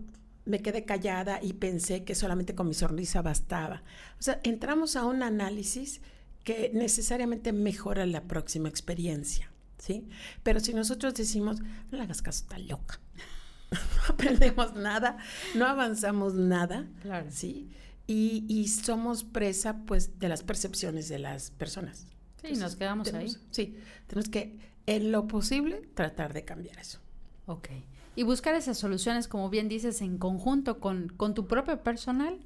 me 0.46 0.62
quedé 0.62 0.86
callada 0.86 1.40
y 1.42 1.54
pensé 1.54 2.04
que 2.04 2.16
solamente 2.16 2.56
con 2.56 2.68
mi 2.68 2.74
sonrisa 2.74 3.22
bastaba. 3.22 3.84
O 4.20 4.22
sea, 4.24 4.40
entramos 4.44 4.96
a 4.96 5.06
un 5.06 5.24
análisis 5.24 6.02
que 6.44 6.72
necesariamente 6.74 7.54
mejora 7.54 8.06
la 8.06 8.24
próxima 8.24 8.68
experiencia. 8.70 9.52
¿sí? 9.82 10.08
Pero 10.44 10.60
si 10.60 10.74
nosotros 10.74 11.14
decimos, 11.16 11.60
no 11.60 11.98
le 11.98 12.04
hagas 12.04 12.22
caso, 12.22 12.44
está 12.44 12.60
loca, 12.60 13.00
no 13.72 13.78
aprendemos 14.10 14.76
nada, 14.76 15.18
no 15.56 15.66
avanzamos 15.66 16.36
nada, 16.36 16.88
¿sí? 17.30 17.70
Y, 18.08 18.68
somos 18.68 19.24
presa, 19.24 19.78
pues, 19.86 20.20
de 20.20 20.28
las 20.28 20.44
percepciones 20.44 21.08
de 21.08 21.18
las 21.18 21.52
personas. 21.52 22.08
Sí, 22.44 22.58
nos 22.58 22.76
quedamos 22.76 23.14
ahí. 23.14 23.34
Sí, 23.52 23.78
tenemos 24.08 24.28
que, 24.28 24.60
en 24.96 25.12
lo 25.12 25.28
posible, 25.28 25.82
tratar 25.94 26.34
de 26.34 26.44
cambiar 26.44 26.78
eso. 26.80 27.00
Ok. 27.46 27.70
Y 28.16 28.24
buscar 28.24 28.56
esas 28.56 28.78
soluciones, 28.78 29.28
como 29.28 29.50
bien 29.50 29.70
dices, 29.70 30.02
en 30.02 30.18
conjunto 30.18 30.80
con, 30.80 31.10
con 31.10 31.34
tu 31.34 31.48
propio 31.48 31.82
personal 31.82 32.40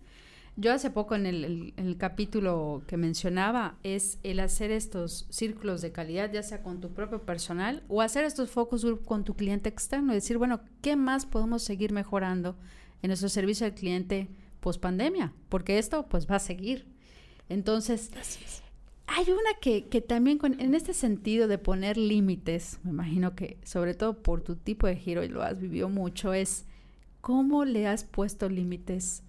yo 0.57 0.71
hace 0.71 0.89
poco 0.89 1.15
en 1.15 1.25
el, 1.25 1.97
capítulo 1.97 2.83
que 2.87 2.95
mencionaba 2.95 3.75
es 3.83 4.19
el 4.23 4.39
hacer 4.39 4.71
estos 4.71 5.27
círculos 5.29 5.81
de 5.81 5.91
calidad, 5.91 6.31
ya 6.31 6.43
sea 6.43 6.63
con 6.63 6.79
tu 6.79 6.93
propio 6.93 7.21
personal 7.23 7.83
o 7.89 8.01
hacer 8.01 8.23
estos 8.23 8.51
focus 8.51 8.85
group 8.85 9.03
con 9.03 9.25
tu 9.25 9.35
cliente 9.35 9.67
externo 9.67 10.13
y 10.13 10.15
decir, 10.15 10.37
bueno, 10.37 10.61
¿qué 10.81 10.95
más 10.95 11.25
podemos 11.25 11.61
seguir 11.61 11.91
mejorando 11.91 12.55
en 13.01 13.09
nuestro 13.09 13.27
servicio 13.27 13.65
al 13.65 13.73
cliente 13.73 14.29
post 14.61 14.79
pandemia? 14.79 15.33
Porque 15.49 15.77
esto 15.77 16.07
pues 16.07 16.25
va 16.29 16.37
a 16.37 16.39
seguir. 16.39 16.87
Entonces, 17.49 18.09
hay 19.07 19.31
una 19.31 19.53
que, 19.61 19.87
que 19.87 20.01
también 20.01 20.37
con, 20.37 20.59
en 20.59 20.73
este 20.73 20.93
sentido 20.93 21.47
de 21.47 21.57
poner 21.57 21.97
límites, 21.97 22.79
me 22.83 22.91
imagino 22.91 23.35
que 23.35 23.57
sobre 23.63 23.93
todo 23.93 24.21
por 24.21 24.41
tu 24.41 24.55
tipo 24.55 24.87
de 24.87 24.95
giro 24.95 25.23
y 25.23 25.27
lo 25.27 25.43
has 25.43 25.59
vivido 25.59 25.89
mucho, 25.89 26.33
es 26.33 26.65
cómo 27.21 27.65
le 27.65 27.87
has 27.87 28.03
puesto 28.03 28.49
límites 28.49 29.23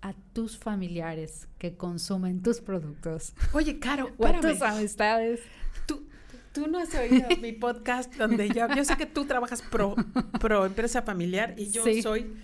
a 0.00 0.14
tus 0.32 0.56
familiares 0.56 1.48
que 1.58 1.76
consumen 1.76 2.42
tus 2.42 2.60
productos. 2.60 3.34
Oye, 3.52 3.78
Caro, 3.78 4.12
o 4.18 4.26
a 4.26 4.40
tus 4.40 4.62
amistades. 4.62 5.40
Tú, 5.86 6.06
tú 6.52 6.66
no 6.66 6.78
has 6.78 6.94
oído 6.94 7.28
mi 7.42 7.52
podcast 7.52 8.14
donde 8.14 8.48
yo, 8.48 8.66
yo 8.74 8.84
sé 8.84 8.96
que 8.96 9.06
tú 9.06 9.24
trabajas 9.26 9.62
pro, 9.62 9.94
pro 10.40 10.66
empresa 10.66 11.02
familiar 11.02 11.54
y 11.58 11.70
yo 11.70 11.84
soy 12.02 12.34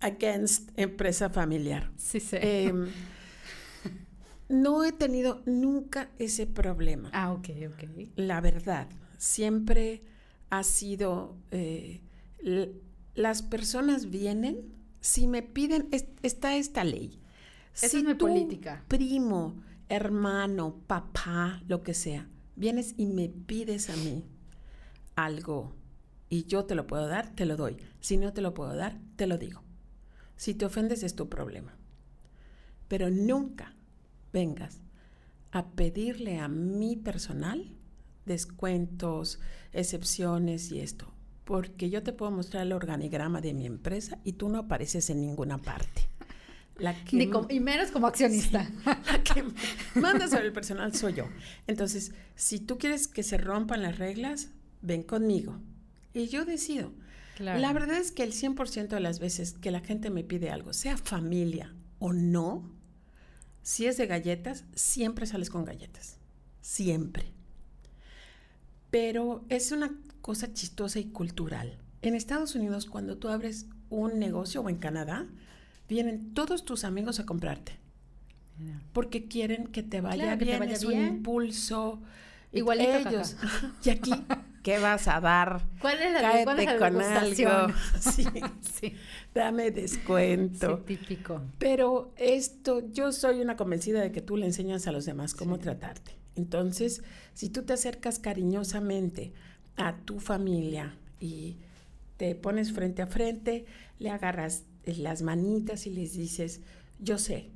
against 0.00 0.70
empresa 0.76 1.30
familiar. 1.30 1.90
Sí, 1.96 2.20
sí. 2.20 2.36
Em, 2.40 2.86
no 4.48 4.84
he 4.84 4.92
tenido 4.92 5.42
nunca 5.46 6.10
ese 6.18 6.46
problema. 6.46 7.10
Ah, 7.12 7.32
ok, 7.32 7.48
ok. 7.68 8.08
La 8.16 8.40
verdad, 8.40 8.88
siempre 9.18 10.02
ha 10.50 10.62
sido, 10.62 11.36
eh, 11.50 12.00
las 13.14 13.42
personas 13.42 14.10
vienen 14.10 14.72
si 15.00 15.26
me 15.26 15.42
piden, 15.42 15.88
está 16.22 16.56
esta 16.56 16.82
ley. 16.82 17.20
Esa 17.74 17.88
si 17.88 17.98
es 17.98 18.04
mi 18.04 18.14
política. 18.14 18.84
Primo, 18.88 19.54
hermano, 19.88 20.76
papá, 20.86 21.62
lo 21.68 21.82
que 21.82 21.92
sea, 21.92 22.28
vienes 22.56 22.94
y 22.96 23.06
me 23.06 23.28
pides 23.28 23.90
a 23.90 23.96
mí 23.96 24.24
algo 25.14 25.74
y 26.30 26.44
yo 26.44 26.64
te 26.64 26.74
lo 26.74 26.86
puedo 26.86 27.06
dar, 27.06 27.34
te 27.34 27.44
lo 27.44 27.56
doy. 27.56 27.76
Si 28.00 28.16
no 28.16 28.32
te 28.32 28.40
lo 28.40 28.54
puedo 28.54 28.74
dar, 28.74 28.98
te 29.16 29.26
lo 29.26 29.36
digo. 29.36 29.62
Si 30.36 30.54
te 30.54 30.64
ofendes 30.64 31.02
es 31.02 31.14
tu 31.14 31.28
problema. 31.28 31.76
Pero 32.88 33.10
nunca 33.10 33.73
vengas 34.34 34.80
a 35.52 35.70
pedirle 35.70 36.38
a 36.38 36.48
mi 36.48 36.96
personal 36.96 37.74
descuentos, 38.26 39.38
excepciones 39.72 40.72
y 40.72 40.80
esto, 40.80 41.06
porque 41.44 41.88
yo 41.88 42.02
te 42.02 42.12
puedo 42.12 42.32
mostrar 42.32 42.64
el 42.66 42.72
organigrama 42.72 43.40
de 43.40 43.54
mi 43.54 43.64
empresa 43.64 44.18
y 44.24 44.32
tú 44.32 44.48
no 44.48 44.58
apareces 44.58 45.08
en 45.10 45.20
ninguna 45.20 45.58
parte. 45.58 46.08
La 46.76 46.92
que, 47.04 47.30
y 47.50 47.60
menos 47.60 47.92
como 47.92 48.08
accionista. 48.08 48.68
la 48.84 49.22
que 49.22 49.44
manda 49.94 50.26
sobre 50.26 50.46
el 50.46 50.52
personal 50.52 50.92
soy 50.94 51.14
yo. 51.14 51.28
Entonces, 51.68 52.12
si 52.34 52.58
tú 52.58 52.76
quieres 52.76 53.06
que 53.06 53.22
se 53.22 53.38
rompan 53.38 53.82
las 53.82 53.98
reglas, 53.98 54.50
ven 54.82 55.04
conmigo. 55.04 55.60
Y 56.12 56.26
yo 56.26 56.44
decido. 56.44 56.92
La 57.38 57.72
verdad 57.72 57.96
es 57.96 58.12
que 58.12 58.22
el 58.22 58.32
100% 58.32 58.88
de 58.88 59.00
las 59.00 59.18
veces 59.18 59.54
que 59.54 59.72
la 59.72 59.80
gente 59.80 60.10
me 60.10 60.22
pide 60.22 60.50
algo, 60.50 60.72
sea 60.72 60.96
familia 60.96 61.74
o 61.98 62.12
no, 62.12 62.73
si 63.64 63.86
es 63.86 63.96
de 63.96 64.06
galletas, 64.06 64.64
siempre 64.74 65.26
sales 65.26 65.48
con 65.48 65.64
galletas. 65.64 66.18
Siempre. 66.60 67.32
Pero 68.90 69.44
es 69.48 69.72
una 69.72 69.98
cosa 70.20 70.52
chistosa 70.52 71.00
y 71.00 71.06
cultural. 71.06 71.78
En 72.02 72.14
Estados 72.14 72.54
Unidos, 72.54 72.84
cuando 72.84 73.16
tú 73.16 73.28
abres 73.28 73.66
un 73.88 74.18
negocio 74.18 74.60
o 74.60 74.68
en 74.68 74.76
Canadá, 74.76 75.26
vienen 75.88 76.34
todos 76.34 76.66
tus 76.66 76.84
amigos 76.84 77.20
a 77.20 77.26
comprarte. 77.26 77.78
Porque 78.92 79.28
quieren 79.28 79.68
que 79.68 79.82
te 79.82 80.02
vaya 80.02 80.36
bien, 80.36 80.60
te 80.60 80.72
es 80.72 80.84
un 80.84 81.00
impulso. 81.00 82.02
Igual 82.52 82.82
ellos. 82.82 83.34
y 83.84 83.90
aquí, 83.90 84.12
¿qué 84.64 84.78
vas 84.78 85.06
a 85.06 85.20
dar? 85.20 85.62
¿Cuál 85.78 86.00
es 86.00 86.12
la, 86.14 86.20
Cáete 86.22 86.78
con 86.78 87.00
algo. 87.00 87.74
Sí. 88.00 88.24
sí. 88.80 88.94
Dame 89.32 89.70
descuento. 89.70 90.78
Sí, 90.78 90.96
típico. 90.96 91.42
Pero 91.58 92.12
esto, 92.16 92.82
yo 92.90 93.12
soy 93.12 93.40
una 93.40 93.56
convencida 93.56 94.00
de 94.00 94.10
que 94.10 94.22
tú 94.22 94.36
le 94.36 94.46
enseñas 94.46 94.88
a 94.88 94.92
los 94.92 95.04
demás 95.04 95.34
cómo 95.34 95.58
tratarte. 95.58 96.16
Entonces, 96.34 97.02
si 97.34 97.50
tú 97.50 97.62
te 97.62 97.74
acercas 97.74 98.18
cariñosamente 98.18 99.32
a 99.76 99.98
tu 99.98 100.18
familia 100.18 100.96
y 101.20 101.58
te 102.16 102.34
pones 102.34 102.72
frente 102.72 103.02
a 103.02 103.06
frente, 103.06 103.66
le 103.98 104.10
agarras 104.10 104.64
las 104.86 105.20
manitas 105.20 105.86
y 105.86 105.90
les 105.90 106.14
dices, 106.14 106.62
yo 106.98 107.18
sé 107.18 107.50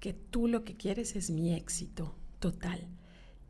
que 0.00 0.14
tú 0.14 0.48
lo 0.48 0.64
que 0.64 0.76
quieres 0.76 1.14
es 1.14 1.30
mi 1.30 1.54
éxito 1.54 2.14
total 2.40 2.88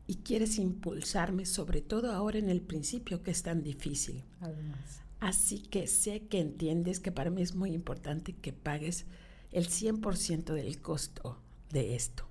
y 0.07 0.15
quieres 0.15 0.57
impulsarme, 0.57 1.45
sobre 1.45 1.81
todo 1.81 2.11
ahora 2.11 2.39
en 2.39 2.49
el 2.49 2.61
principio 2.61 3.23
que 3.23 3.31
es 3.31 3.43
tan 3.43 3.63
difícil. 3.63 4.23
Además. 4.41 5.01
Así 5.19 5.59
que 5.59 5.87
sé 5.87 6.27
que 6.27 6.41
entiendes 6.41 6.99
que 6.99 7.11
para 7.11 7.29
mí 7.29 7.41
es 7.41 7.55
muy 7.55 7.71
importante 7.73 8.33
que 8.33 8.51
pagues 8.51 9.05
el 9.51 9.69
100% 9.69 10.53
del 10.53 10.81
costo 10.81 11.39
de 11.71 11.95
esto. 11.95 12.25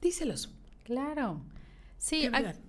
Díselos. 0.00 0.50
Claro. 0.84 1.40
Sí, 1.98 2.28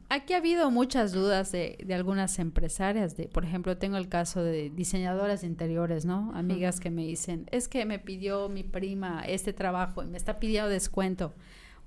aquí 0.10 0.34
ha 0.34 0.38
habido 0.38 0.70
muchas 0.70 1.12
dudas 1.12 1.52
de, 1.52 1.80
de, 1.84 1.94
algunas 1.96 2.38
empresarias. 2.38 3.18
De, 3.18 3.28
por 3.28 3.46
ejemplo, 3.46 3.76
tengo 3.80 3.98
el 3.98 4.08
caso 4.08 4.44
de 4.44 4.70
diseñadoras 4.70 5.42
de 5.42 5.48
interiores, 5.48 6.06
¿no? 6.06 6.32
Amigas 6.36 6.80
que 6.80 6.92
me 6.92 7.04
dicen, 7.04 7.48
es 7.52 7.68
que 7.68 7.84
me 7.86 7.98
pidió 7.98 8.48
mi 8.50 8.62
prima 8.62 9.24
este 9.26 9.52
trabajo 9.52 10.04
y 10.04 10.06
me 10.06 10.18
está 10.18 10.39
pidiendo 10.39 10.70
descuento. 10.70 11.34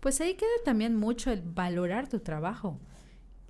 Pues 0.07 0.21
ahí 0.21 0.35
queda 0.35 0.49
también 0.64 0.95
mucho 0.95 1.33
el 1.33 1.42
valorar 1.42 2.09
tu 2.09 2.21
trabajo 2.21 2.79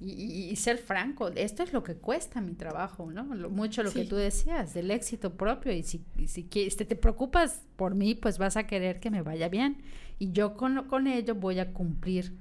y, 0.01 0.57
ser 0.57 0.79
franco. 0.79 1.29
Esto 1.29 1.62
es 1.62 1.75
lo 1.75 1.83
que 1.83 1.97
cuesta 1.97 2.40
mi 2.40 2.55
trabajo, 2.55 3.12
¿no? 3.12 3.25
mucho 3.51 3.83
lo 3.83 3.92
que 3.92 4.07
tú 4.07 4.16
decías, 4.16 4.73
del 4.73 4.90
éxito 4.90 5.37
propio. 5.37 5.71
Y 5.71 5.83
si, 5.83 6.03
si 6.27 6.45
te, 6.45 6.87
te 6.87 6.97
preocupas 6.97 7.61
por 7.77 7.95
mí, 7.95 8.14
pues 8.14 8.38
vas 8.38 8.57
a 8.57 8.66
querer 8.66 9.01
que 9.01 9.11
me 9.11 9.21
vaya 9.21 9.51
bien. 9.51 9.83
Y 10.19 10.33
yo 10.33 10.57
con, 10.57 10.88
con 10.88 11.07
ello 11.07 11.35
voy 11.35 11.59
a 11.59 11.75
cumplir 11.75 12.35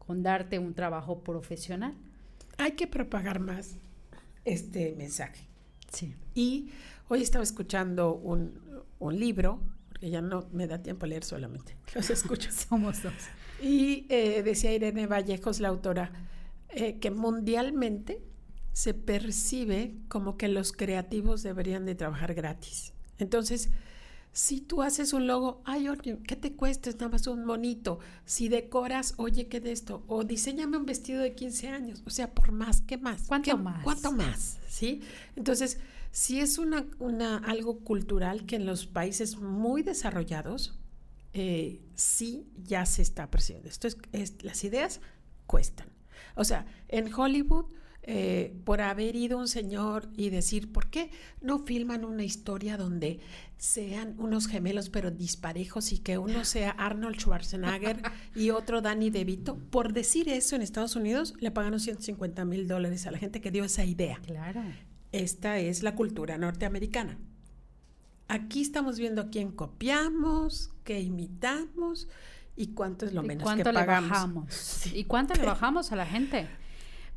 con 0.00 0.24
darte 0.24 0.58
un 0.58 0.74
trabajo 0.74 1.22
profesional. 1.22 1.94
Hay 2.58 2.72
que 2.72 2.88
propagar 2.88 3.38
más 3.38 3.76
este 4.44 4.96
mensaje. 4.98 5.46
Sí. 5.92 6.16
Y 6.34 6.72
hoy 7.06 7.22
estaba 7.22 7.44
escuchando 7.44 8.14
un, 8.14 8.52
libro, 9.12 9.60
porque 10.00 10.10
ya 10.10 10.22
no 10.22 10.48
me 10.52 10.66
da 10.66 10.82
tiempo 10.82 11.04
a 11.04 11.08
leer 11.08 11.24
solamente, 11.24 11.76
los 11.94 12.08
escucho. 12.08 12.50
Somos 12.68 13.02
dos. 13.02 13.12
Y 13.62 14.06
eh, 14.08 14.42
decía 14.42 14.72
Irene 14.72 15.06
Vallejos, 15.06 15.60
la 15.60 15.68
autora, 15.68 16.10
eh, 16.70 16.98
que 16.98 17.10
mundialmente 17.10 18.22
se 18.72 18.94
percibe 18.94 19.94
como 20.08 20.38
que 20.38 20.48
los 20.48 20.72
creativos 20.72 21.42
deberían 21.42 21.84
de 21.84 21.94
trabajar 21.94 22.32
gratis. 22.32 22.94
Entonces, 23.18 23.68
si 24.32 24.60
tú 24.60 24.82
haces 24.82 25.12
un 25.12 25.26
logo, 25.26 25.60
ay, 25.64 25.88
oye, 25.88 26.18
¿qué 26.26 26.36
te 26.36 26.52
cuesta? 26.52 26.88
Es 26.88 26.96
nada 26.96 27.08
más 27.08 27.26
un 27.26 27.44
monito. 27.44 27.98
Si 28.24 28.48
decoras, 28.48 29.14
oye, 29.16 29.48
¿qué 29.48 29.60
de 29.60 29.72
esto? 29.72 30.04
O 30.06 30.22
diseñame 30.24 30.76
un 30.76 30.86
vestido 30.86 31.20
de 31.20 31.34
15 31.34 31.68
años. 31.68 32.02
O 32.06 32.10
sea, 32.10 32.32
por 32.32 32.52
más, 32.52 32.80
¿qué 32.82 32.96
más? 32.96 33.24
¿Cuánto 33.26 33.56
más? 33.58 33.82
¿Cuánto 33.82 34.12
más? 34.12 34.58
¿Sí? 34.68 35.02
Entonces, 35.34 35.78
si 36.12 36.40
es 36.40 36.58
una, 36.58 36.86
una, 36.98 37.38
algo 37.38 37.80
cultural 37.80 38.46
que 38.46 38.56
en 38.56 38.66
los 38.66 38.86
países 38.86 39.36
muy 39.36 39.82
desarrollados, 39.82 40.78
eh, 41.32 41.80
sí 41.94 42.48
ya 42.56 42.86
se 42.86 43.02
está 43.02 43.30
percibiendo. 43.30 43.68
Esto 43.68 43.88
es, 44.12 44.42
las 44.42 44.64
ideas 44.64 45.00
cuestan. 45.46 45.88
O 46.34 46.44
sea, 46.44 46.66
en 46.88 47.12
Hollywood 47.12 47.66
eh, 48.02 48.56
por 48.64 48.80
haber 48.80 49.14
ido 49.14 49.38
un 49.38 49.48
señor 49.48 50.08
y 50.16 50.30
decir, 50.30 50.72
¿por 50.72 50.88
qué 50.88 51.10
no 51.42 51.58
filman 51.58 52.04
una 52.04 52.24
historia 52.24 52.76
donde 52.78 53.20
sean 53.58 54.14
unos 54.18 54.46
gemelos 54.46 54.88
pero 54.88 55.10
disparejos 55.10 55.92
y 55.92 55.98
que 55.98 56.16
uno 56.16 56.46
sea 56.46 56.70
Arnold 56.70 57.16
Schwarzenegger 57.16 58.00
y 58.34 58.50
otro 58.50 58.80
Danny 58.80 59.10
DeVito? 59.10 59.58
Por 59.70 59.92
decir 59.92 60.30
eso 60.30 60.56
en 60.56 60.62
Estados 60.62 60.96
Unidos 60.96 61.34
le 61.40 61.50
pagaron 61.50 61.78
150 61.78 62.44
mil 62.46 62.66
dólares 62.68 63.06
a 63.06 63.10
la 63.10 63.18
gente 63.18 63.42
que 63.42 63.50
dio 63.50 63.64
esa 63.64 63.84
idea. 63.84 64.18
Claro. 64.24 64.62
Esta 65.12 65.58
es 65.58 65.82
la 65.82 65.94
cultura 65.94 66.38
norteamericana. 66.38 67.18
Aquí 68.28 68.62
estamos 68.62 68.98
viendo 68.98 69.22
a 69.22 69.28
quién 69.28 69.50
copiamos, 69.50 70.70
qué 70.84 71.00
imitamos 71.00 72.08
y 72.56 72.68
cuánto 72.68 73.04
es 73.04 73.12
lo 73.12 73.22
menos 73.22 73.52
que 73.54 73.64
pagamos. 73.64 74.08
Le 74.08 74.10
bajamos? 74.10 74.86
¿Y 74.94 75.04
cuánto 75.04 75.34
le 75.34 75.42
bajamos 75.46 75.92
a 75.92 75.96
la 75.96 76.06
gente? 76.06 76.48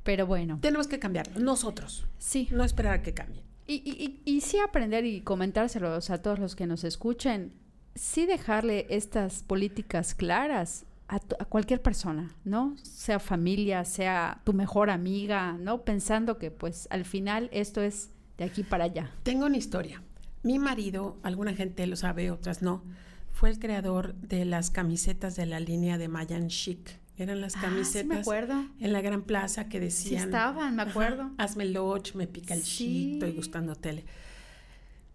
Pero 0.04 0.28
bueno. 0.28 0.60
Tenemos 0.62 0.88
que 0.88 1.00
cambiar, 1.00 1.40
nosotros. 1.40 2.06
Sí. 2.18 2.48
No 2.52 2.64
esperar 2.64 2.94
a 2.94 3.02
que 3.02 3.14
cambie. 3.14 3.44
Y, 3.66 3.76
y, 3.76 4.22
y, 4.26 4.42
sí 4.42 4.60
aprender 4.60 5.06
y 5.06 5.22
comentárselos 5.22 6.10
a 6.10 6.22
todos 6.22 6.38
los 6.38 6.56
que 6.56 6.68
nos 6.68 6.84
escuchen, 6.84 7.54
sí 7.96 8.26
dejarle 8.26 8.88
estas 8.90 9.42
políticas 9.44 10.14
claras 10.14 10.86
a, 11.08 11.16
a, 11.16 11.46
cualquier 11.46 11.82
persona, 11.82 12.36
¿no? 12.44 12.76
Sea 12.84 13.20
familia, 13.20 13.86
sea 13.86 14.42
tu 14.44 14.52
mejor 14.52 14.90
amiga, 14.90 15.54
¿no? 15.54 15.84
Pensando 15.84 16.38
que 16.38 16.52
pues 16.52 16.90
al 16.92 17.06
final 17.06 17.50
esto 17.54 17.82
es 17.82 18.10
de 18.38 18.44
aquí 18.44 18.64
para 18.64 18.84
allá. 18.84 19.12
Tengo 19.24 19.46
una 19.46 19.58
historia. 19.58 20.02
Mi 20.44 20.60
marido, 20.60 21.18
alguna 21.24 21.54
gente 21.54 21.88
lo 21.88 21.96
sabe, 21.96 22.32
otras 22.32 22.62
no, 22.62 22.84
fue 23.32 23.50
el 23.50 23.60
creador 23.60 24.14
de 24.16 24.44
las 24.44 24.72
camisetas 24.72 25.38
de 25.38 25.46
la 25.46 25.60
línea 25.62 25.98
de 25.98 26.10
Mayan 26.10 26.50
Chic. 26.50 27.00
Eran 27.18 27.42
las 27.42 27.54
camisetas 27.54 28.06
ah, 28.06 28.14
me 28.16 28.20
acuerdo. 28.22 28.66
en 28.80 28.92
la 28.92 29.02
gran 29.02 29.22
plaza 29.22 29.70
que 29.70 29.80
decían. 29.80 30.22
Sí 30.22 30.26
estaban, 30.26 30.76
me 30.76 30.82
acuerdo. 30.82 31.32
Hazme 31.38 31.66
loch, 31.66 32.16
me 32.16 32.28
pica 32.28 32.56
el 32.56 32.64
sí. 32.64 33.20
y 33.22 33.32
gustando 33.32 33.76
tele. 33.76 34.04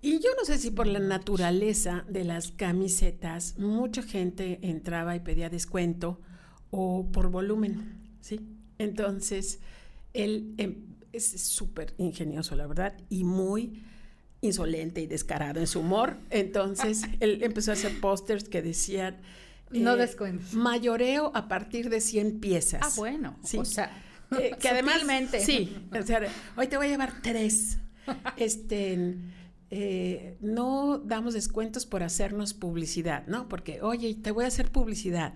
Y 0.01 0.21
yo 0.21 0.31
no 0.39 0.45
sé 0.45 0.59
si 0.59 0.71
por 0.71 0.87
la 0.87 1.01
naturaleza 1.01 2.05
de 2.09 2.23
las 2.23 2.53
camisetas, 2.53 3.59
mucha 3.59 4.03
gente 4.03 4.61
entraba 4.63 5.17
y 5.17 5.21
pedía 5.21 5.51
descuento 5.51 6.21
o 6.71 7.11
por 7.11 7.31
volumen, 7.31 7.99
¿sí? 8.21 8.41
Entonces, 8.79 9.59
él 10.15 10.55
em, 10.59 10.77
es 11.13 11.27
súper 11.41 11.95
ingenioso, 11.99 12.55
la 12.55 12.69
verdad, 12.69 12.95
y 13.09 13.25
muy 13.25 13.83
insolente 14.41 15.01
y 15.01 15.09
descarado 15.09 15.59
en 15.59 15.67
su 15.67 15.81
humor. 15.81 16.17
Entonces, 16.31 17.03
él 17.21 17.43
empezó 17.43 17.73
a 17.73 17.75
hacer 17.75 17.99
pósters 18.01 18.45
que 18.45 18.63
decían 18.63 19.17
no 19.71 19.95
eh, 19.95 19.97
descuento. 19.97 20.45
Mayoreo 20.53 21.33
a 21.35 21.49
partir 21.49 21.91
de 21.91 22.01
100 22.01 22.41
piezas. 22.41 22.81
Ah, 22.83 22.91
bueno. 22.97 23.37
Sí. 23.45 23.59
O 23.59 23.65
sea, 23.65 23.91
eh, 24.39 24.53
que 24.61 24.69
además. 24.69 25.03
Sí. 25.41 25.77
O 25.99 26.03
sea, 26.03 26.23
hoy 26.57 26.67
te 26.67 26.77
voy 26.77 26.87
a 26.87 26.91
llevar 26.91 27.13
tres. 27.23 27.79
Este. 28.37 29.17
Eh, 29.71 30.39
no 30.41 30.97
damos 30.97 31.35
descuentos 31.35 31.85
por 31.85 32.03
hacernos 32.03 32.55
publicidad, 32.55 33.27
¿no? 33.27 33.51
Porque, 33.51 33.83
oye, 33.83 34.15
te 34.15 34.31
voy 34.31 34.45
a 34.45 34.49
hacer 34.49 34.73
publicidad. 34.73 35.35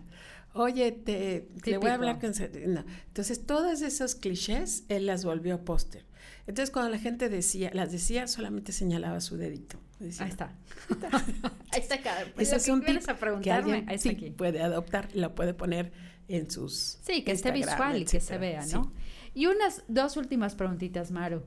Oye, 0.54 0.92
te, 0.92 1.48
voy 1.78 1.90
a 1.90 1.94
hablar 1.94 2.18
con... 2.18 2.32
No. 2.66 2.84
Entonces, 3.08 3.44
todos 3.44 3.82
esos 3.82 4.14
clichés, 4.14 4.84
él 4.88 5.04
las 5.06 5.24
volvió 5.24 5.64
póster. 5.64 6.06
Entonces, 6.46 6.70
cuando 6.70 6.90
la 6.90 6.98
gente 6.98 7.28
decía, 7.28 7.70
las 7.74 7.92
decía, 7.92 8.26
solamente 8.26 8.72
señalaba 8.72 9.20
su 9.20 9.36
dedito. 9.36 9.78
Ahí 10.02 10.28
está. 10.28 10.52
ahí 11.70 11.80
está 11.80 12.00
cada. 12.00 12.22
Ese 12.38 12.56
es 12.56 12.68
un 12.68 12.84
tip 12.84 13.00
a 13.08 13.16
preguntarme, 13.16 13.86
que 13.86 13.98
sí, 13.98 14.12
puede 14.36 14.62
adoptar, 14.62 15.08
lo 15.14 15.34
puede 15.34 15.54
poner 15.54 15.92
en 16.28 16.50
sus. 16.50 16.98
Sí, 17.02 17.22
que 17.24 17.32
esté 17.32 17.50
visual 17.50 18.02
y 18.02 18.04
que 18.04 18.20
se 18.20 18.38
vea, 18.38 18.64
¿no? 18.66 18.92
Y 19.34 19.46
unas 19.46 19.82
dos 19.88 20.16
últimas 20.16 20.54
preguntitas, 20.54 21.10
Maru. 21.10 21.42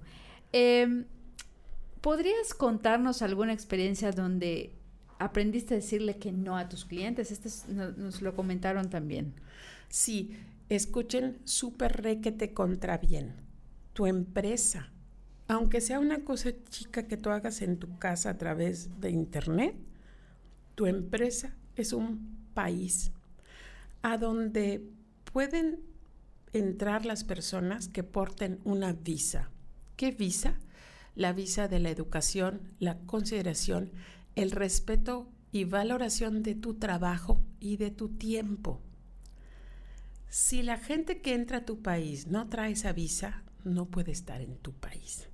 Em, 0.52 1.06
¿Podrías 2.02 2.54
contarnos 2.54 3.22
alguna 3.22 3.54
experiencia 3.54 4.12
donde 4.12 4.76
aprendiste 5.20 5.74
a 5.74 5.78
decirle 5.78 6.18
que 6.18 6.32
no 6.32 6.58
a 6.58 6.70
tus 6.70 6.86
clientes. 6.86 7.32
Este 7.32 7.50
nos 7.74 8.22
lo 8.22 8.36
comentaron 8.36 8.90
también. 8.90 9.34
Sí, 9.90 10.38
escuchen 10.70 11.40
súper 11.46 12.02
requete 12.02 12.54
contra 12.54 12.98
bien. 12.98 13.36
Tu 13.94 14.08
empresa, 14.08 14.92
aunque 15.48 15.82
sea 15.82 16.00
una 16.00 16.24
cosa 16.24 16.52
chica 16.70 17.08
que 17.08 17.18
tú 17.18 17.30
hagas 17.30 17.62
en 17.62 17.78
tu 17.78 17.98
casa 17.98 18.32
a 18.32 18.38
través 18.38 19.00
de 19.00 19.12
internet, 19.12 19.76
tu 20.76 20.88
empresa 20.88 21.56
es 21.76 21.94
un 21.94 22.50
país 22.54 23.12
a 24.02 24.18
donde 24.18 24.88
pueden 25.32 25.80
entrar 26.54 27.06
las 27.06 27.24
personas 27.24 27.88
que 27.90 28.04
porten 28.04 28.60
una 28.64 28.94
visa. 28.94 29.50
¿Qué 29.96 30.12
visa? 30.12 30.60
La 31.16 31.34
visa 31.34 31.68
de 31.68 31.80
la 31.80 31.90
educación, 31.90 32.74
la 32.80 32.98
consideración, 33.00 33.92
el 34.36 34.52
respeto 34.52 35.30
y 35.52 35.64
valoración 35.64 36.44
de 36.44 36.56
tu 36.56 36.76
trabajo 36.76 37.42
y 37.60 37.78
de 37.78 37.92
tu 37.92 38.10
tiempo. 38.10 38.82
Si 40.28 40.64
la 40.64 40.78
gente 40.78 41.22
que 41.22 41.34
entra 41.34 41.60
a 41.60 41.66
tu 41.66 41.82
país 41.82 42.28
no 42.28 42.50
trae 42.50 42.72
esa 42.72 42.92
visa, 42.92 43.44
no 43.64 43.86
puede 43.86 44.12
estar 44.12 44.42
en 44.42 44.58
tu 44.58 44.74
país. 44.74 45.30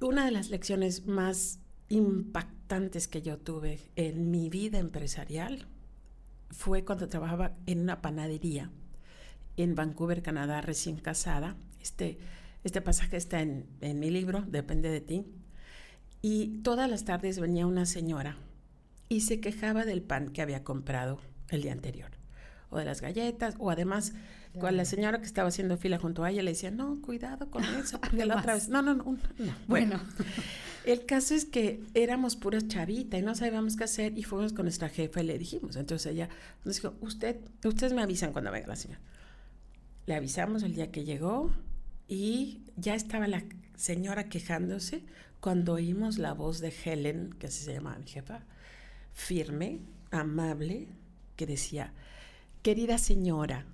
Una 0.00 0.26
de 0.26 0.30
las 0.30 0.50
lecciones 0.50 1.06
más 1.06 1.58
impactantes 1.88 3.08
que 3.08 3.22
yo 3.22 3.38
tuve 3.38 3.80
en 3.96 4.30
mi 4.30 4.50
vida 4.50 4.78
empresarial 4.78 5.66
fue 6.50 6.84
cuando 6.84 7.08
trabajaba 7.08 7.56
en 7.64 7.80
una 7.80 8.02
panadería 8.02 8.70
en 9.56 9.74
Vancouver, 9.74 10.22
Canadá, 10.22 10.60
recién 10.60 10.98
casada. 10.98 11.56
Este, 11.80 12.18
este 12.62 12.82
pasaje 12.82 13.16
está 13.16 13.40
en, 13.40 13.66
en 13.80 13.98
mi 13.98 14.10
libro, 14.10 14.42
Depende 14.42 14.90
de 14.90 15.00
ti. 15.00 15.24
Y 16.20 16.58
todas 16.58 16.90
las 16.90 17.06
tardes 17.06 17.38
venía 17.38 17.66
una 17.66 17.86
señora 17.86 18.36
y 19.08 19.22
se 19.22 19.40
quejaba 19.40 19.86
del 19.86 20.02
pan 20.02 20.28
que 20.28 20.42
había 20.42 20.62
comprado 20.62 21.20
el 21.48 21.62
día 21.62 21.72
anterior, 21.72 22.10
o 22.70 22.78
de 22.78 22.84
las 22.84 23.00
galletas, 23.00 23.54
o 23.58 23.70
además, 23.70 24.12
con 24.58 24.76
la 24.76 24.84
señora 24.84 25.18
que 25.18 25.26
estaba 25.26 25.48
haciendo 25.48 25.76
fila 25.76 25.98
junto 25.98 26.24
a 26.24 26.30
ella 26.30 26.42
le 26.42 26.52
decía, 26.52 26.70
no, 26.70 27.00
cuidado 27.00 27.50
con 27.50 27.62
eso, 27.80 28.00
porque 28.00 28.24
la 28.24 28.38
otra 28.38 28.54
vez, 28.54 28.68
no, 28.68 28.82
no, 28.82 28.94
no, 28.94 29.04
no. 29.04 29.54
Bueno, 29.66 30.00
el 30.84 31.04
caso 31.06 31.34
es 31.34 31.44
que 31.44 31.82
éramos 31.94 32.36
pura 32.36 32.60
chavita 32.66 33.18
y 33.18 33.22
no 33.22 33.34
sabíamos 33.34 33.76
qué 33.76 33.84
hacer 33.84 34.16
y 34.16 34.22
fuimos 34.22 34.52
con 34.52 34.64
nuestra 34.64 34.88
jefa 34.88 35.22
y 35.22 35.26
le 35.26 35.38
dijimos, 35.38 35.76
entonces 35.76 36.12
ella 36.12 36.28
nos 36.64 36.76
dijo, 36.76 36.94
usted, 37.00 37.36
ustedes 37.64 37.92
me 37.92 38.02
avisan 38.02 38.32
cuando 38.32 38.50
venga 38.50 38.68
la 38.68 38.76
señora. 38.76 39.00
Le 40.06 40.14
avisamos 40.14 40.62
el 40.62 40.74
día 40.74 40.90
que 40.90 41.04
llegó 41.04 41.50
y 42.08 42.62
ya 42.76 42.94
estaba 42.94 43.26
la 43.26 43.42
señora 43.76 44.28
quejándose 44.28 45.04
cuando 45.40 45.74
oímos 45.74 46.18
la 46.18 46.32
voz 46.32 46.60
de 46.60 46.72
Helen, 46.84 47.34
que 47.38 47.48
así 47.48 47.64
se 47.64 47.74
llama 47.74 47.96
mi 47.98 48.06
jefa, 48.06 48.40
firme, 49.12 49.80
amable, 50.10 50.88
que 51.36 51.46
decía, 51.46 51.92
querida 52.66 52.98
señora, 52.98 53.64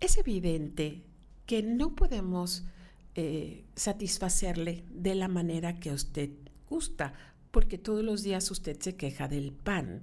es 0.00 0.18
evidente 0.18 1.04
que 1.46 1.62
no 1.62 1.94
podemos 1.94 2.64
eh, 3.14 3.64
satisfacerle 3.76 4.82
de 4.90 5.14
la 5.14 5.28
manera 5.28 5.78
que 5.78 5.92
usted 5.92 6.30
gusta, 6.68 7.14
porque 7.52 7.78
todos 7.78 8.02
los 8.02 8.24
días 8.24 8.50
usted 8.50 8.76
se 8.80 8.96
queja 8.96 9.28
del 9.28 9.52
pan. 9.52 10.02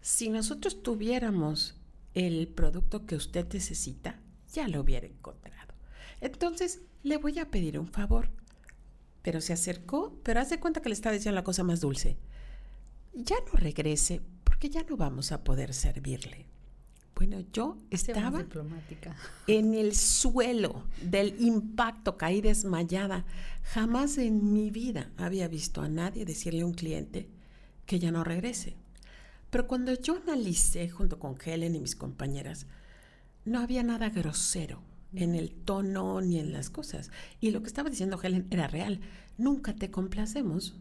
Si 0.00 0.30
nosotros 0.30 0.82
tuviéramos 0.82 1.76
el 2.14 2.48
producto 2.48 3.06
que 3.06 3.14
usted 3.14 3.46
necesita, 3.52 4.18
ya 4.52 4.66
lo 4.66 4.80
hubiera 4.80 5.06
encontrado. 5.06 5.74
Entonces, 6.20 6.80
le 7.04 7.18
voy 7.18 7.38
a 7.38 7.52
pedir 7.52 7.78
un 7.78 7.86
favor. 7.86 8.30
Pero 9.22 9.40
se 9.40 9.52
acercó, 9.52 10.18
pero 10.24 10.40
hace 10.40 10.58
cuenta 10.58 10.82
que 10.82 10.88
le 10.88 10.96
estaba 10.96 11.14
diciendo 11.14 11.36
la 11.36 11.44
cosa 11.44 11.62
más 11.62 11.80
dulce. 11.80 12.18
Ya 13.12 13.36
no 13.46 13.52
regrese, 13.52 14.22
porque 14.42 14.70
ya 14.70 14.82
no 14.82 14.96
vamos 14.96 15.30
a 15.30 15.44
poder 15.44 15.72
servirle. 15.72 16.52
Bueno, 17.14 17.40
yo 17.52 17.78
estaba 17.90 18.44
en 19.46 19.74
el 19.74 19.94
suelo 19.94 20.84
del 21.00 21.40
impacto, 21.40 22.16
caí 22.16 22.40
desmayada. 22.40 23.24
Jamás 23.62 24.18
en 24.18 24.52
mi 24.52 24.70
vida 24.70 25.10
había 25.16 25.46
visto 25.46 25.80
a 25.80 25.88
nadie 25.88 26.24
decirle 26.24 26.62
a 26.62 26.66
un 26.66 26.74
cliente 26.74 27.28
que 27.86 28.00
ya 28.00 28.10
no 28.10 28.24
regrese. 28.24 28.74
Pero 29.50 29.68
cuando 29.68 29.94
yo 29.94 30.16
analicé 30.16 30.88
junto 30.90 31.20
con 31.20 31.36
Helen 31.44 31.76
y 31.76 31.80
mis 31.80 31.94
compañeras, 31.94 32.66
no 33.44 33.60
había 33.60 33.84
nada 33.84 34.10
grosero 34.10 34.82
en 35.14 35.36
el 35.36 35.52
tono 35.52 36.20
ni 36.20 36.40
en 36.40 36.52
las 36.52 36.68
cosas. 36.68 37.12
Y 37.40 37.52
lo 37.52 37.62
que 37.62 37.68
estaba 37.68 37.90
diciendo 37.90 38.20
Helen 38.20 38.48
era 38.50 38.66
real. 38.66 39.00
Nunca 39.38 39.72
te 39.74 39.92
complacemos. 39.92 40.74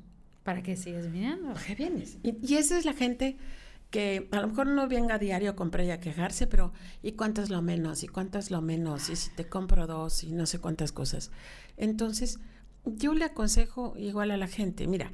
¿Para 0.44 0.64
qué 0.64 0.76
sigues 0.76 1.12
viniendo? 1.12 1.54
¿Para 1.54 1.64
qué 1.64 1.76
vienes? 1.76 2.18
Y, 2.24 2.36
y 2.42 2.56
esa 2.56 2.78
es 2.78 2.86
la 2.86 2.94
gente 2.94 3.38
que 3.94 4.28
a 4.32 4.42
lo 4.42 4.48
mejor 4.48 4.66
no 4.66 4.88
venga 4.88 5.14
a 5.16 5.20
diario 5.20 5.52
a 5.52 5.56
comprar 5.56 5.86
y 5.86 5.92
a 5.92 6.00
quejarse, 6.00 6.48
pero 6.48 6.74
¿y 7.04 7.12
cuánto 7.12 7.44
es 7.44 7.52
lo 7.52 7.62
menos? 7.62 8.02
¿Y 8.02 8.08
cuánto 8.08 8.40
es 8.40 8.50
lo 8.50 8.60
menos? 8.60 9.08
Y 9.10 9.16
si 9.16 9.30
te 9.30 9.48
compro 9.48 9.86
dos 9.86 10.24
y 10.24 10.32
no 10.32 10.48
sé 10.48 10.58
cuántas 10.58 10.92
cosas. 10.92 11.30
Entonces, 11.78 12.40
yo 12.86 13.14
le 13.14 13.26
aconsejo 13.26 13.94
igual 13.96 14.32
a 14.32 14.38
la 14.38 14.48
gente, 14.48 14.88
mira, 14.88 15.12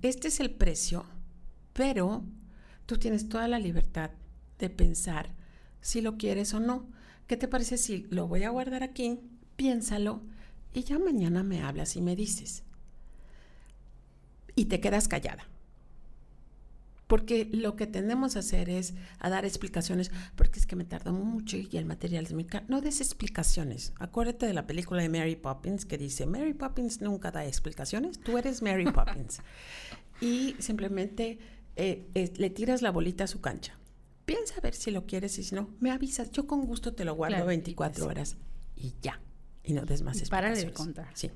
este 0.00 0.28
es 0.28 0.40
el 0.40 0.50
precio, 0.50 1.04
pero 1.74 2.24
tú 2.86 2.96
tienes 2.96 3.28
toda 3.28 3.46
la 3.46 3.58
libertad 3.58 4.10
de 4.58 4.70
pensar 4.70 5.34
si 5.82 6.00
lo 6.00 6.16
quieres 6.16 6.54
o 6.54 6.60
no. 6.60 6.88
¿Qué 7.26 7.36
te 7.36 7.46
parece 7.46 7.76
si 7.76 8.06
lo 8.08 8.26
voy 8.26 8.44
a 8.44 8.48
guardar 8.48 8.82
aquí? 8.82 9.20
Piénsalo 9.56 10.22
y 10.72 10.84
ya 10.84 10.98
mañana 10.98 11.42
me 11.42 11.60
hablas 11.60 11.94
y 11.94 12.00
me 12.00 12.16
dices. 12.16 12.62
Y 14.56 14.64
te 14.64 14.80
quedas 14.80 15.08
callada 15.08 15.46
porque 17.06 17.48
lo 17.52 17.76
que 17.76 17.86
tendemos 17.86 18.36
a 18.36 18.40
hacer 18.40 18.68
es 18.70 18.94
a 19.18 19.30
dar 19.30 19.44
explicaciones, 19.44 20.10
porque 20.36 20.58
es 20.58 20.66
que 20.66 20.76
me 20.76 20.84
tardó 20.84 21.12
mucho 21.12 21.56
y 21.56 21.68
el 21.72 21.84
material 21.84 22.24
es 22.24 22.32
muy 22.32 22.44
caro. 22.44 22.64
No 22.68 22.80
des 22.80 23.00
explicaciones. 23.00 23.92
Acuérdate 23.98 24.46
de 24.46 24.54
la 24.54 24.66
película 24.66 25.02
de 25.02 25.08
Mary 25.08 25.36
Poppins 25.36 25.84
que 25.84 25.98
dice, 25.98 26.26
Mary 26.26 26.54
Poppins 26.54 27.00
nunca 27.00 27.30
da 27.30 27.44
explicaciones, 27.44 28.18
tú 28.18 28.38
eres 28.38 28.62
Mary 28.62 28.84
Poppins. 28.92 29.40
y 30.20 30.56
simplemente 30.58 31.38
eh, 31.76 32.32
le 32.36 32.50
tiras 32.50 32.82
la 32.82 32.90
bolita 32.90 33.24
a 33.24 33.26
su 33.26 33.40
cancha. 33.40 33.78
Piensa 34.24 34.54
a 34.56 34.60
ver 34.60 34.74
si 34.74 34.90
lo 34.90 35.06
quieres 35.06 35.38
y 35.38 35.42
si 35.42 35.54
no, 35.54 35.68
me 35.80 35.90
avisas. 35.90 36.30
Yo 36.30 36.46
con 36.46 36.64
gusto 36.64 36.94
te 36.94 37.04
lo 37.04 37.14
guardo 37.14 37.44
24 37.44 38.06
horas 38.06 38.36
y 38.76 38.94
ya. 39.02 39.20
Y 39.62 39.72
no 39.74 39.84
des 39.84 40.02
más 40.02 40.18
explicaciones. 40.18 40.60
Para 40.60 40.70
de 40.70 40.74
contar. 40.74 41.08
Sí. 41.14 41.30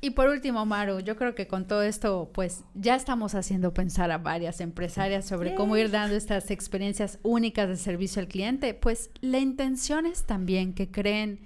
Y 0.00 0.10
por 0.10 0.28
último, 0.28 0.66
Maru, 0.66 1.00
yo 1.00 1.16
creo 1.16 1.34
que 1.34 1.46
con 1.46 1.66
todo 1.66 1.82
esto, 1.82 2.30
pues 2.34 2.64
ya 2.74 2.94
estamos 2.94 3.34
haciendo 3.34 3.72
pensar 3.72 4.10
a 4.10 4.18
varias 4.18 4.60
empresarias 4.60 5.24
sobre 5.24 5.54
cómo 5.54 5.76
ir 5.76 5.90
dando 5.90 6.16
estas 6.16 6.50
experiencias 6.50 7.18
únicas 7.22 7.68
de 7.68 7.76
servicio 7.76 8.20
al 8.20 8.28
cliente. 8.28 8.74
Pues 8.74 9.10
la 9.20 9.38
intención 9.38 10.06
es 10.06 10.24
también 10.24 10.74
que 10.74 10.90
creen 10.90 11.40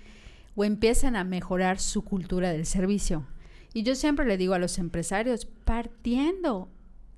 o 0.57 0.65
empiecen 0.65 1.15
a 1.17 1.25
mejorar 1.25 1.79
su 1.79 2.03
cultura 2.03 2.53
del 2.53 2.67
servicio. 2.67 3.27
Y 3.73 3.85
yo 3.85 3.95
siempre 3.95 4.27
le 4.27 4.37
digo 4.37 4.55
a 4.55 4.59
los 4.59 4.79
empresarios, 4.79 5.47
partiendo 5.47 6.69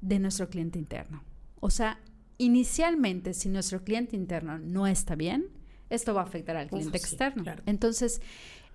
de 0.03 0.19
nuestro 0.19 0.51
cliente 0.51 0.79
interno. 0.79 1.25
O 1.61 1.71
sea, 1.71 1.99
inicialmente, 2.37 3.33
si 3.33 3.49
nuestro 3.49 3.85
cliente 3.85 4.17
interno 4.17 4.59
no 4.59 4.87
está 4.87 5.15
bien, 5.15 5.47
esto 5.89 6.13
va 6.13 6.23
a 6.23 6.25
afectar 6.25 6.57
al 6.57 6.69
cliente 6.69 6.99
externo. 6.99 7.45
Entonces, 7.67 8.21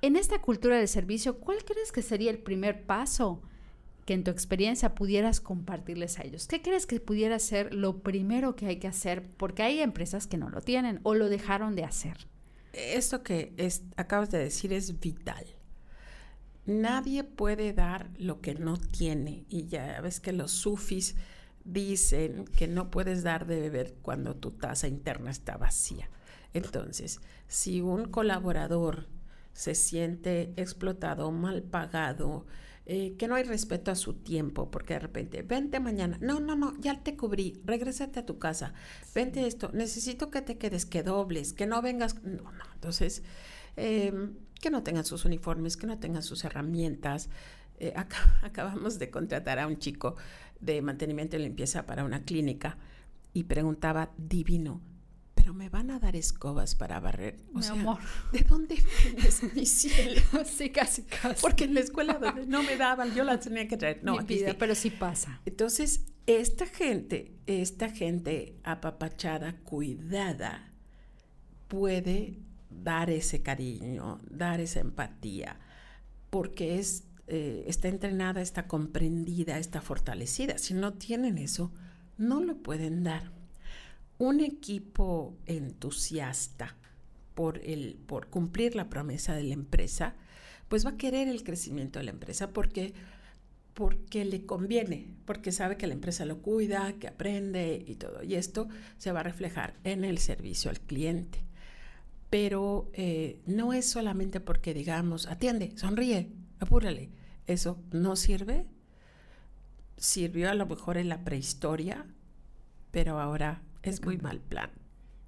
en 0.01 0.15
esta 0.15 0.39
cultura 0.41 0.77
de 0.77 0.88
servicio, 0.88 1.39
¿cuál 1.39 1.63
crees 1.65 1.91
que 1.91 2.01
sería 2.01 2.31
el 2.31 2.39
primer 2.39 2.86
paso 2.86 3.41
que 4.05 4.13
en 4.13 4.23
tu 4.23 4.31
experiencia 4.31 4.95
pudieras 4.95 5.41
compartirles 5.41 6.19
a 6.19 6.23
ellos? 6.23 6.47
¿Qué 6.47 6.62
crees 6.62 6.86
que 6.86 6.99
pudiera 6.99 7.39
ser 7.39 7.73
lo 7.73 7.99
primero 7.99 8.55
que 8.55 8.67
hay 8.67 8.77
que 8.77 8.88
hacer? 8.88 9.27
Porque 9.38 9.63
hay 9.63 9.79
empresas 9.79 10.27
que 10.27 10.38
no 10.38 10.49
lo 10.49 10.62
tienen 10.62 10.99
o 11.03 11.13
lo 11.13 11.29
dejaron 11.29 11.75
de 11.75 11.83
hacer. 11.83 12.17
Esto 12.73 13.23
que 13.23 13.53
acabas 13.95 14.29
de 14.29 14.38
decir 14.38 14.71
es 14.71 14.99
vital. 14.99 15.45
Nadie 16.65 17.23
puede 17.23 17.73
dar 17.73 18.10
lo 18.17 18.39
que 18.39 18.53
no 18.53 18.77
tiene. 18.77 19.45
Y 19.49 19.67
ya 19.67 19.99
ves 20.01 20.19
que 20.19 20.31
los 20.31 20.51
sufis 20.51 21.15
dicen 21.63 22.45
que 22.45 22.67
no 22.67 22.91
puedes 22.91 23.23
dar 23.23 23.47
de 23.47 23.60
beber 23.60 23.95
cuando 24.01 24.36
tu 24.36 24.51
taza 24.51 24.88
interna 24.88 25.31
está 25.31 25.57
vacía. 25.57 26.10
Entonces, 26.53 27.19
si 27.47 27.81
un 27.81 28.05
colaborador 28.05 29.07
se 29.58 29.74
siente 29.74 30.54
explotado, 30.56 31.32
mal 31.32 31.63
pagado, 31.63 32.46
eh, 32.86 33.15
que 33.17 33.28
no 33.28 33.34
hay 33.34 33.43
respeto 33.43 33.89
a 33.89 33.96
su 33.96 34.13
tiempo, 34.13 34.70
porque 34.70 34.93
de 34.93 35.00
repente, 35.00 35.41
vente 35.41 35.80
mañana, 35.80 36.20
no, 36.22 36.39
no, 36.39 36.56
no, 36.56 36.80
ya 36.80 37.02
te 37.02 37.17
cubrí, 37.17 37.60
regrésate 37.65 38.20
a 38.20 38.26
tu 38.26 38.38
casa, 38.38 38.76
vente 39.15 39.48
esto, 39.48 39.72
necesito 39.74 40.30
que 40.30 40.43
te 40.43 40.60
quedes, 40.60 40.86
que 40.86 41.02
dobles, 41.02 41.54
que 41.54 41.65
no 41.65 41.82
vengas, 41.82 42.22
no, 42.22 42.52
no, 42.52 42.63
entonces, 42.76 43.24
em, 43.78 44.36
que 44.62 44.70
no 44.70 44.84
tengan 44.84 45.06
sus 45.06 45.26
uniformes, 45.26 45.76
que 45.76 45.88
no 45.88 45.98
tengan 45.98 46.22
sus 46.22 46.43
herramientas. 46.43 47.30
Eh, 47.80 47.93
acabamos 48.43 49.00
de 49.00 49.10
contratar 49.10 49.58
a 49.58 49.65
un 49.65 49.80
chico 49.80 50.17
de 50.60 50.84
mantenimiento 50.84 51.36
y 51.36 51.39
limpieza 51.39 51.88
para 51.88 52.04
una 52.04 52.26
clínica 52.26 52.78
y 53.34 53.46
preguntaba, 53.46 54.12
divino, 54.17 54.82
pero 55.47 55.55
me 55.57 55.69
van 55.69 55.91
a 55.91 55.99
dar 55.99 56.17
escobas 56.17 56.75
para 56.75 56.99
barrer. 56.99 57.38
O 57.53 57.60
mi 57.60 57.65
amor. 57.67 57.99
¿De 58.33 58.41
dónde 58.41 58.83
vienes, 59.01 59.41
mi 59.55 59.65
cielo? 59.65 60.19
sí, 60.43 60.71
casi, 60.71 61.03
casi. 61.03 61.41
Porque 61.41 61.63
en 61.63 61.73
la 61.73 61.79
escuela 61.79 62.15
donde 62.15 62.45
no 62.45 62.63
me 62.63 62.75
daban, 62.75 63.15
yo 63.15 63.23
las 63.23 63.39
tenía 63.39 63.65
que 63.65 63.77
traer. 63.77 64.03
No, 64.03 64.17
mi 64.17 64.25
vida, 64.25 64.57
pero 64.60 64.75
sí 64.75 64.89
pasa. 64.89 65.39
Entonces, 65.45 66.03
esta 66.25 66.65
gente, 66.65 67.31
esta 67.45 67.89
gente 67.89 68.60
apapachada, 68.65 69.55
cuidada, 69.63 70.73
puede 71.69 72.39
dar 72.69 73.10
ese 73.10 73.41
cariño, 73.41 74.19
dar 74.29 74.60
esa 74.60 74.81
empatía, 74.81 75.62
porque 76.29 76.77
es, 76.77 77.05
eh, 77.27 77.63
está 77.67 77.88
entrenada, 77.88 78.41
está 78.41 78.67
comprendida, 78.67 79.60
está 79.60 79.79
fortalecida. 79.79 80.57
Si 80.57 80.73
no 80.73 80.95
tienen 80.95 81.38
eso, 81.38 81.71
no 82.17 82.41
lo 82.41 82.57
pueden 82.57 83.03
dar. 83.03 83.37
Un 84.17 84.39
equipo 84.39 85.38
entusiasta 85.45 86.75
por, 87.36 87.60
el, 87.63 87.99
por 88.08 88.27
cumplir 88.27 88.75
la 88.75 88.89
promesa 88.89 89.36
de 89.36 89.43
la 89.43 89.53
empresa, 89.53 90.15
pues 90.67 90.86
va 90.86 90.91
a 90.91 90.97
querer 90.97 91.27
el 91.27 91.43
crecimiento 91.43 91.99
de 91.99 92.06
la 92.06 92.12
empresa 92.12 92.51
porque 92.51 92.93
porque 93.77 94.25
le 94.25 94.43
conviene, 94.43 95.13
porque 95.25 95.51
sabe 95.51 95.77
que 95.77 95.86
la 95.86 95.93
empresa 95.93 96.25
lo 96.25 96.41
cuida, 96.41 96.93
que 96.93 97.08
aprende 97.08 97.86
y 97.86 97.93
todo. 97.93 98.23
Y 98.23 98.34
esto 98.34 98.67
se 98.97 99.12
va 99.12 99.19
a 99.19 99.23
reflejar 99.23 99.75
en 99.84 100.03
el 100.03 100.17
servicio 100.17 100.71
al 100.71 100.80
cliente. 100.80 101.45
Pero 102.32 102.89
eh, 102.93 103.39
no 103.45 103.73
es 103.73 103.88
solamente 103.88 104.39
porque 104.39 104.73
digamos, 104.73 105.27
atiende, 105.27 105.77
sonríe, 105.77 106.32
apúrale. 106.60 107.12
Eso 107.45 107.77
no 107.91 108.15
sirve. 108.15 108.65
Sirvió 109.95 110.49
a 110.49 110.56
lo 110.56 110.65
mejor 110.65 110.97
en 110.97 111.08
la 111.08 111.23
prehistoria, 111.23 112.08
pero 112.89 113.19
ahora 113.19 113.62
es 113.84 114.04
muy 114.04 114.18
mal 114.18 114.40
plan 114.40 114.72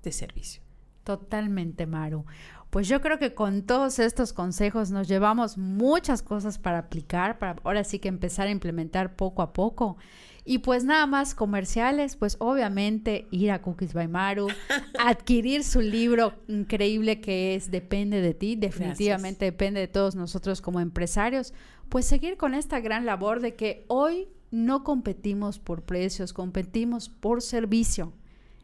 de 0.04 0.12
servicio. 0.12 0.62
Totalmente, 1.04 1.88
Maru. 1.88 2.26
Pues 2.70 2.88
yo 2.88 3.02
creo 3.02 3.18
que 3.18 3.34
con 3.34 3.64
todos 3.64 3.98
estos 3.98 4.32
consejos 4.32 4.92
nos 4.92 5.08
llevamos 5.08 5.58
muchas 5.58 6.22
cosas 6.22 6.60
para 6.60 6.78
aplicar, 6.78 7.40
para 7.40 7.56
ahora 7.64 7.84
sí 7.84 7.98
que 7.98 8.10
empezar 8.10 8.48
a 8.48 8.52
implementar 8.52 9.16
poco 9.16 9.42
a 9.42 9.54
poco. 9.54 9.98
Y 10.46 10.60
pues 10.60 10.84
nada 10.84 11.08
más 11.08 11.34
comerciales, 11.34 12.16
pues 12.16 12.38
obviamente 12.40 13.28
ir 13.32 13.52
a 13.52 13.62
Cookies 13.62 13.94
by 13.94 14.08
Maru, 14.08 14.48
adquirir 15.00 15.64
su 15.64 15.82
libro 15.82 16.34
increíble 16.48 17.22
que 17.22 17.56
es 17.56 17.72
Depende 17.72 18.22
de 18.22 18.36
ti, 18.36 18.56
definitivamente 18.56 19.46
depende 19.46 19.80
de 19.80 19.88
todos 19.88 20.16
nosotros 20.16 20.62
como 20.62 20.80
empresarios, 20.80 21.54
pues 21.90 22.06
seguir 22.06 22.38
con 22.38 22.54
esta 22.54 22.80
gran 22.80 23.06
labor 23.06 23.42
de 23.42 23.56
que 23.56 23.86
hoy 23.88 24.28
no 24.52 24.84
competimos 24.84 25.60
por 25.60 25.84
precios, 25.84 26.34
competimos 26.34 27.10
por 27.10 27.42
servicio. 27.42 28.14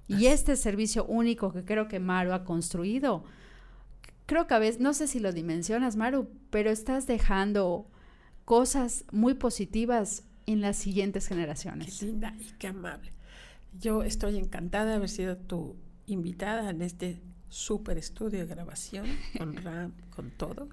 Y 0.07 0.27
este 0.27 0.55
servicio 0.55 1.05
único 1.05 1.51
que 1.51 1.65
creo 1.65 1.87
que 1.87 1.99
Maru 1.99 2.33
ha 2.33 2.43
construido, 2.43 3.23
creo 4.25 4.47
que 4.47 4.53
a 4.53 4.59
veces, 4.59 4.79
no 4.79 4.93
sé 4.93 5.07
si 5.07 5.19
lo 5.19 5.31
dimensionas, 5.31 5.95
Maru, 5.95 6.29
pero 6.49 6.69
estás 6.69 7.07
dejando 7.07 7.87
cosas 8.45 9.05
muy 9.11 9.33
positivas 9.33 10.23
en 10.45 10.61
las 10.61 10.77
siguientes 10.77 11.27
generaciones. 11.27 11.99
Qué 11.99 12.05
linda 12.05 12.35
y 12.39 12.51
qué 12.59 12.67
amable. 12.67 13.11
Yo 13.79 14.03
estoy 14.03 14.37
encantada 14.37 14.85
de 14.85 14.93
haber 14.93 15.09
sido 15.09 15.37
tu 15.37 15.75
invitada 16.05 16.69
en 16.69 16.81
este 16.81 17.21
súper 17.49 17.97
estudio 17.97 18.39
de 18.39 18.45
grabación 18.45 19.05
con 19.37 19.55
RAM, 19.55 19.93
con 20.15 20.31
todo. 20.31 20.69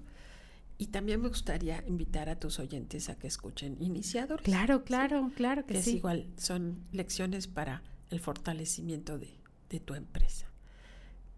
Y 0.77 0.87
también 0.87 1.21
me 1.21 1.29
gustaría 1.29 1.83
invitar 1.87 2.29
a 2.29 2.39
tus 2.39 2.59
oyentes 2.59 3.09
a 3.09 3.15
que 3.15 3.27
escuchen 3.27 3.77
Iniciadores. 3.79 4.43
Claro, 4.43 4.83
claro, 4.83 5.31
claro 5.35 5.65
que, 5.65 5.75
que 5.75 5.83
sí. 5.83 5.91
Es 5.91 5.95
igual, 5.97 6.27
son 6.37 6.83
lecciones 6.91 7.47
para 7.47 7.83
el 8.13 8.19
fortalecimiento 8.19 9.19
de, 9.19 9.39
de 9.69 9.79
tu 9.79 9.93
empresa 9.93 10.53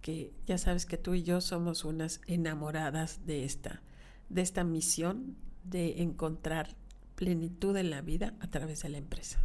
que 0.06 0.32
ya 0.46 0.60
sabes 0.60 0.86
que 0.86 1.00
tú 1.00 1.16
y 1.16 1.24
yo 1.24 1.42
somos 1.42 1.84
unas 1.84 2.22
enamoradas 2.28 3.26
de 3.26 3.44
esta, 3.44 3.82
de 4.30 4.44
esta 4.44 4.64
misión 4.64 5.36
de 5.64 6.04
encontrar 6.04 6.76
plenitud 7.16 7.76
en 7.76 7.90
la 7.90 8.02
vida 8.02 8.36
a 8.40 8.46
través 8.52 8.84
de 8.84 8.90
la 8.90 9.00
empresa. 9.00 9.40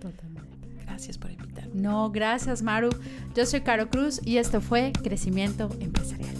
Totalmente. 0.00 0.66
Gracias 0.82 1.18
por 1.18 1.30
invitarme. 1.30 1.74
No, 1.74 2.10
gracias 2.10 2.62
Maru. 2.62 2.88
Yo 3.34 3.44
soy 3.44 3.60
Caro 3.60 3.90
Cruz 3.90 4.22
y 4.24 4.38
esto 4.38 4.62
fue 4.62 4.92
Crecimiento 5.02 5.68
Empresarial. 5.78 6.36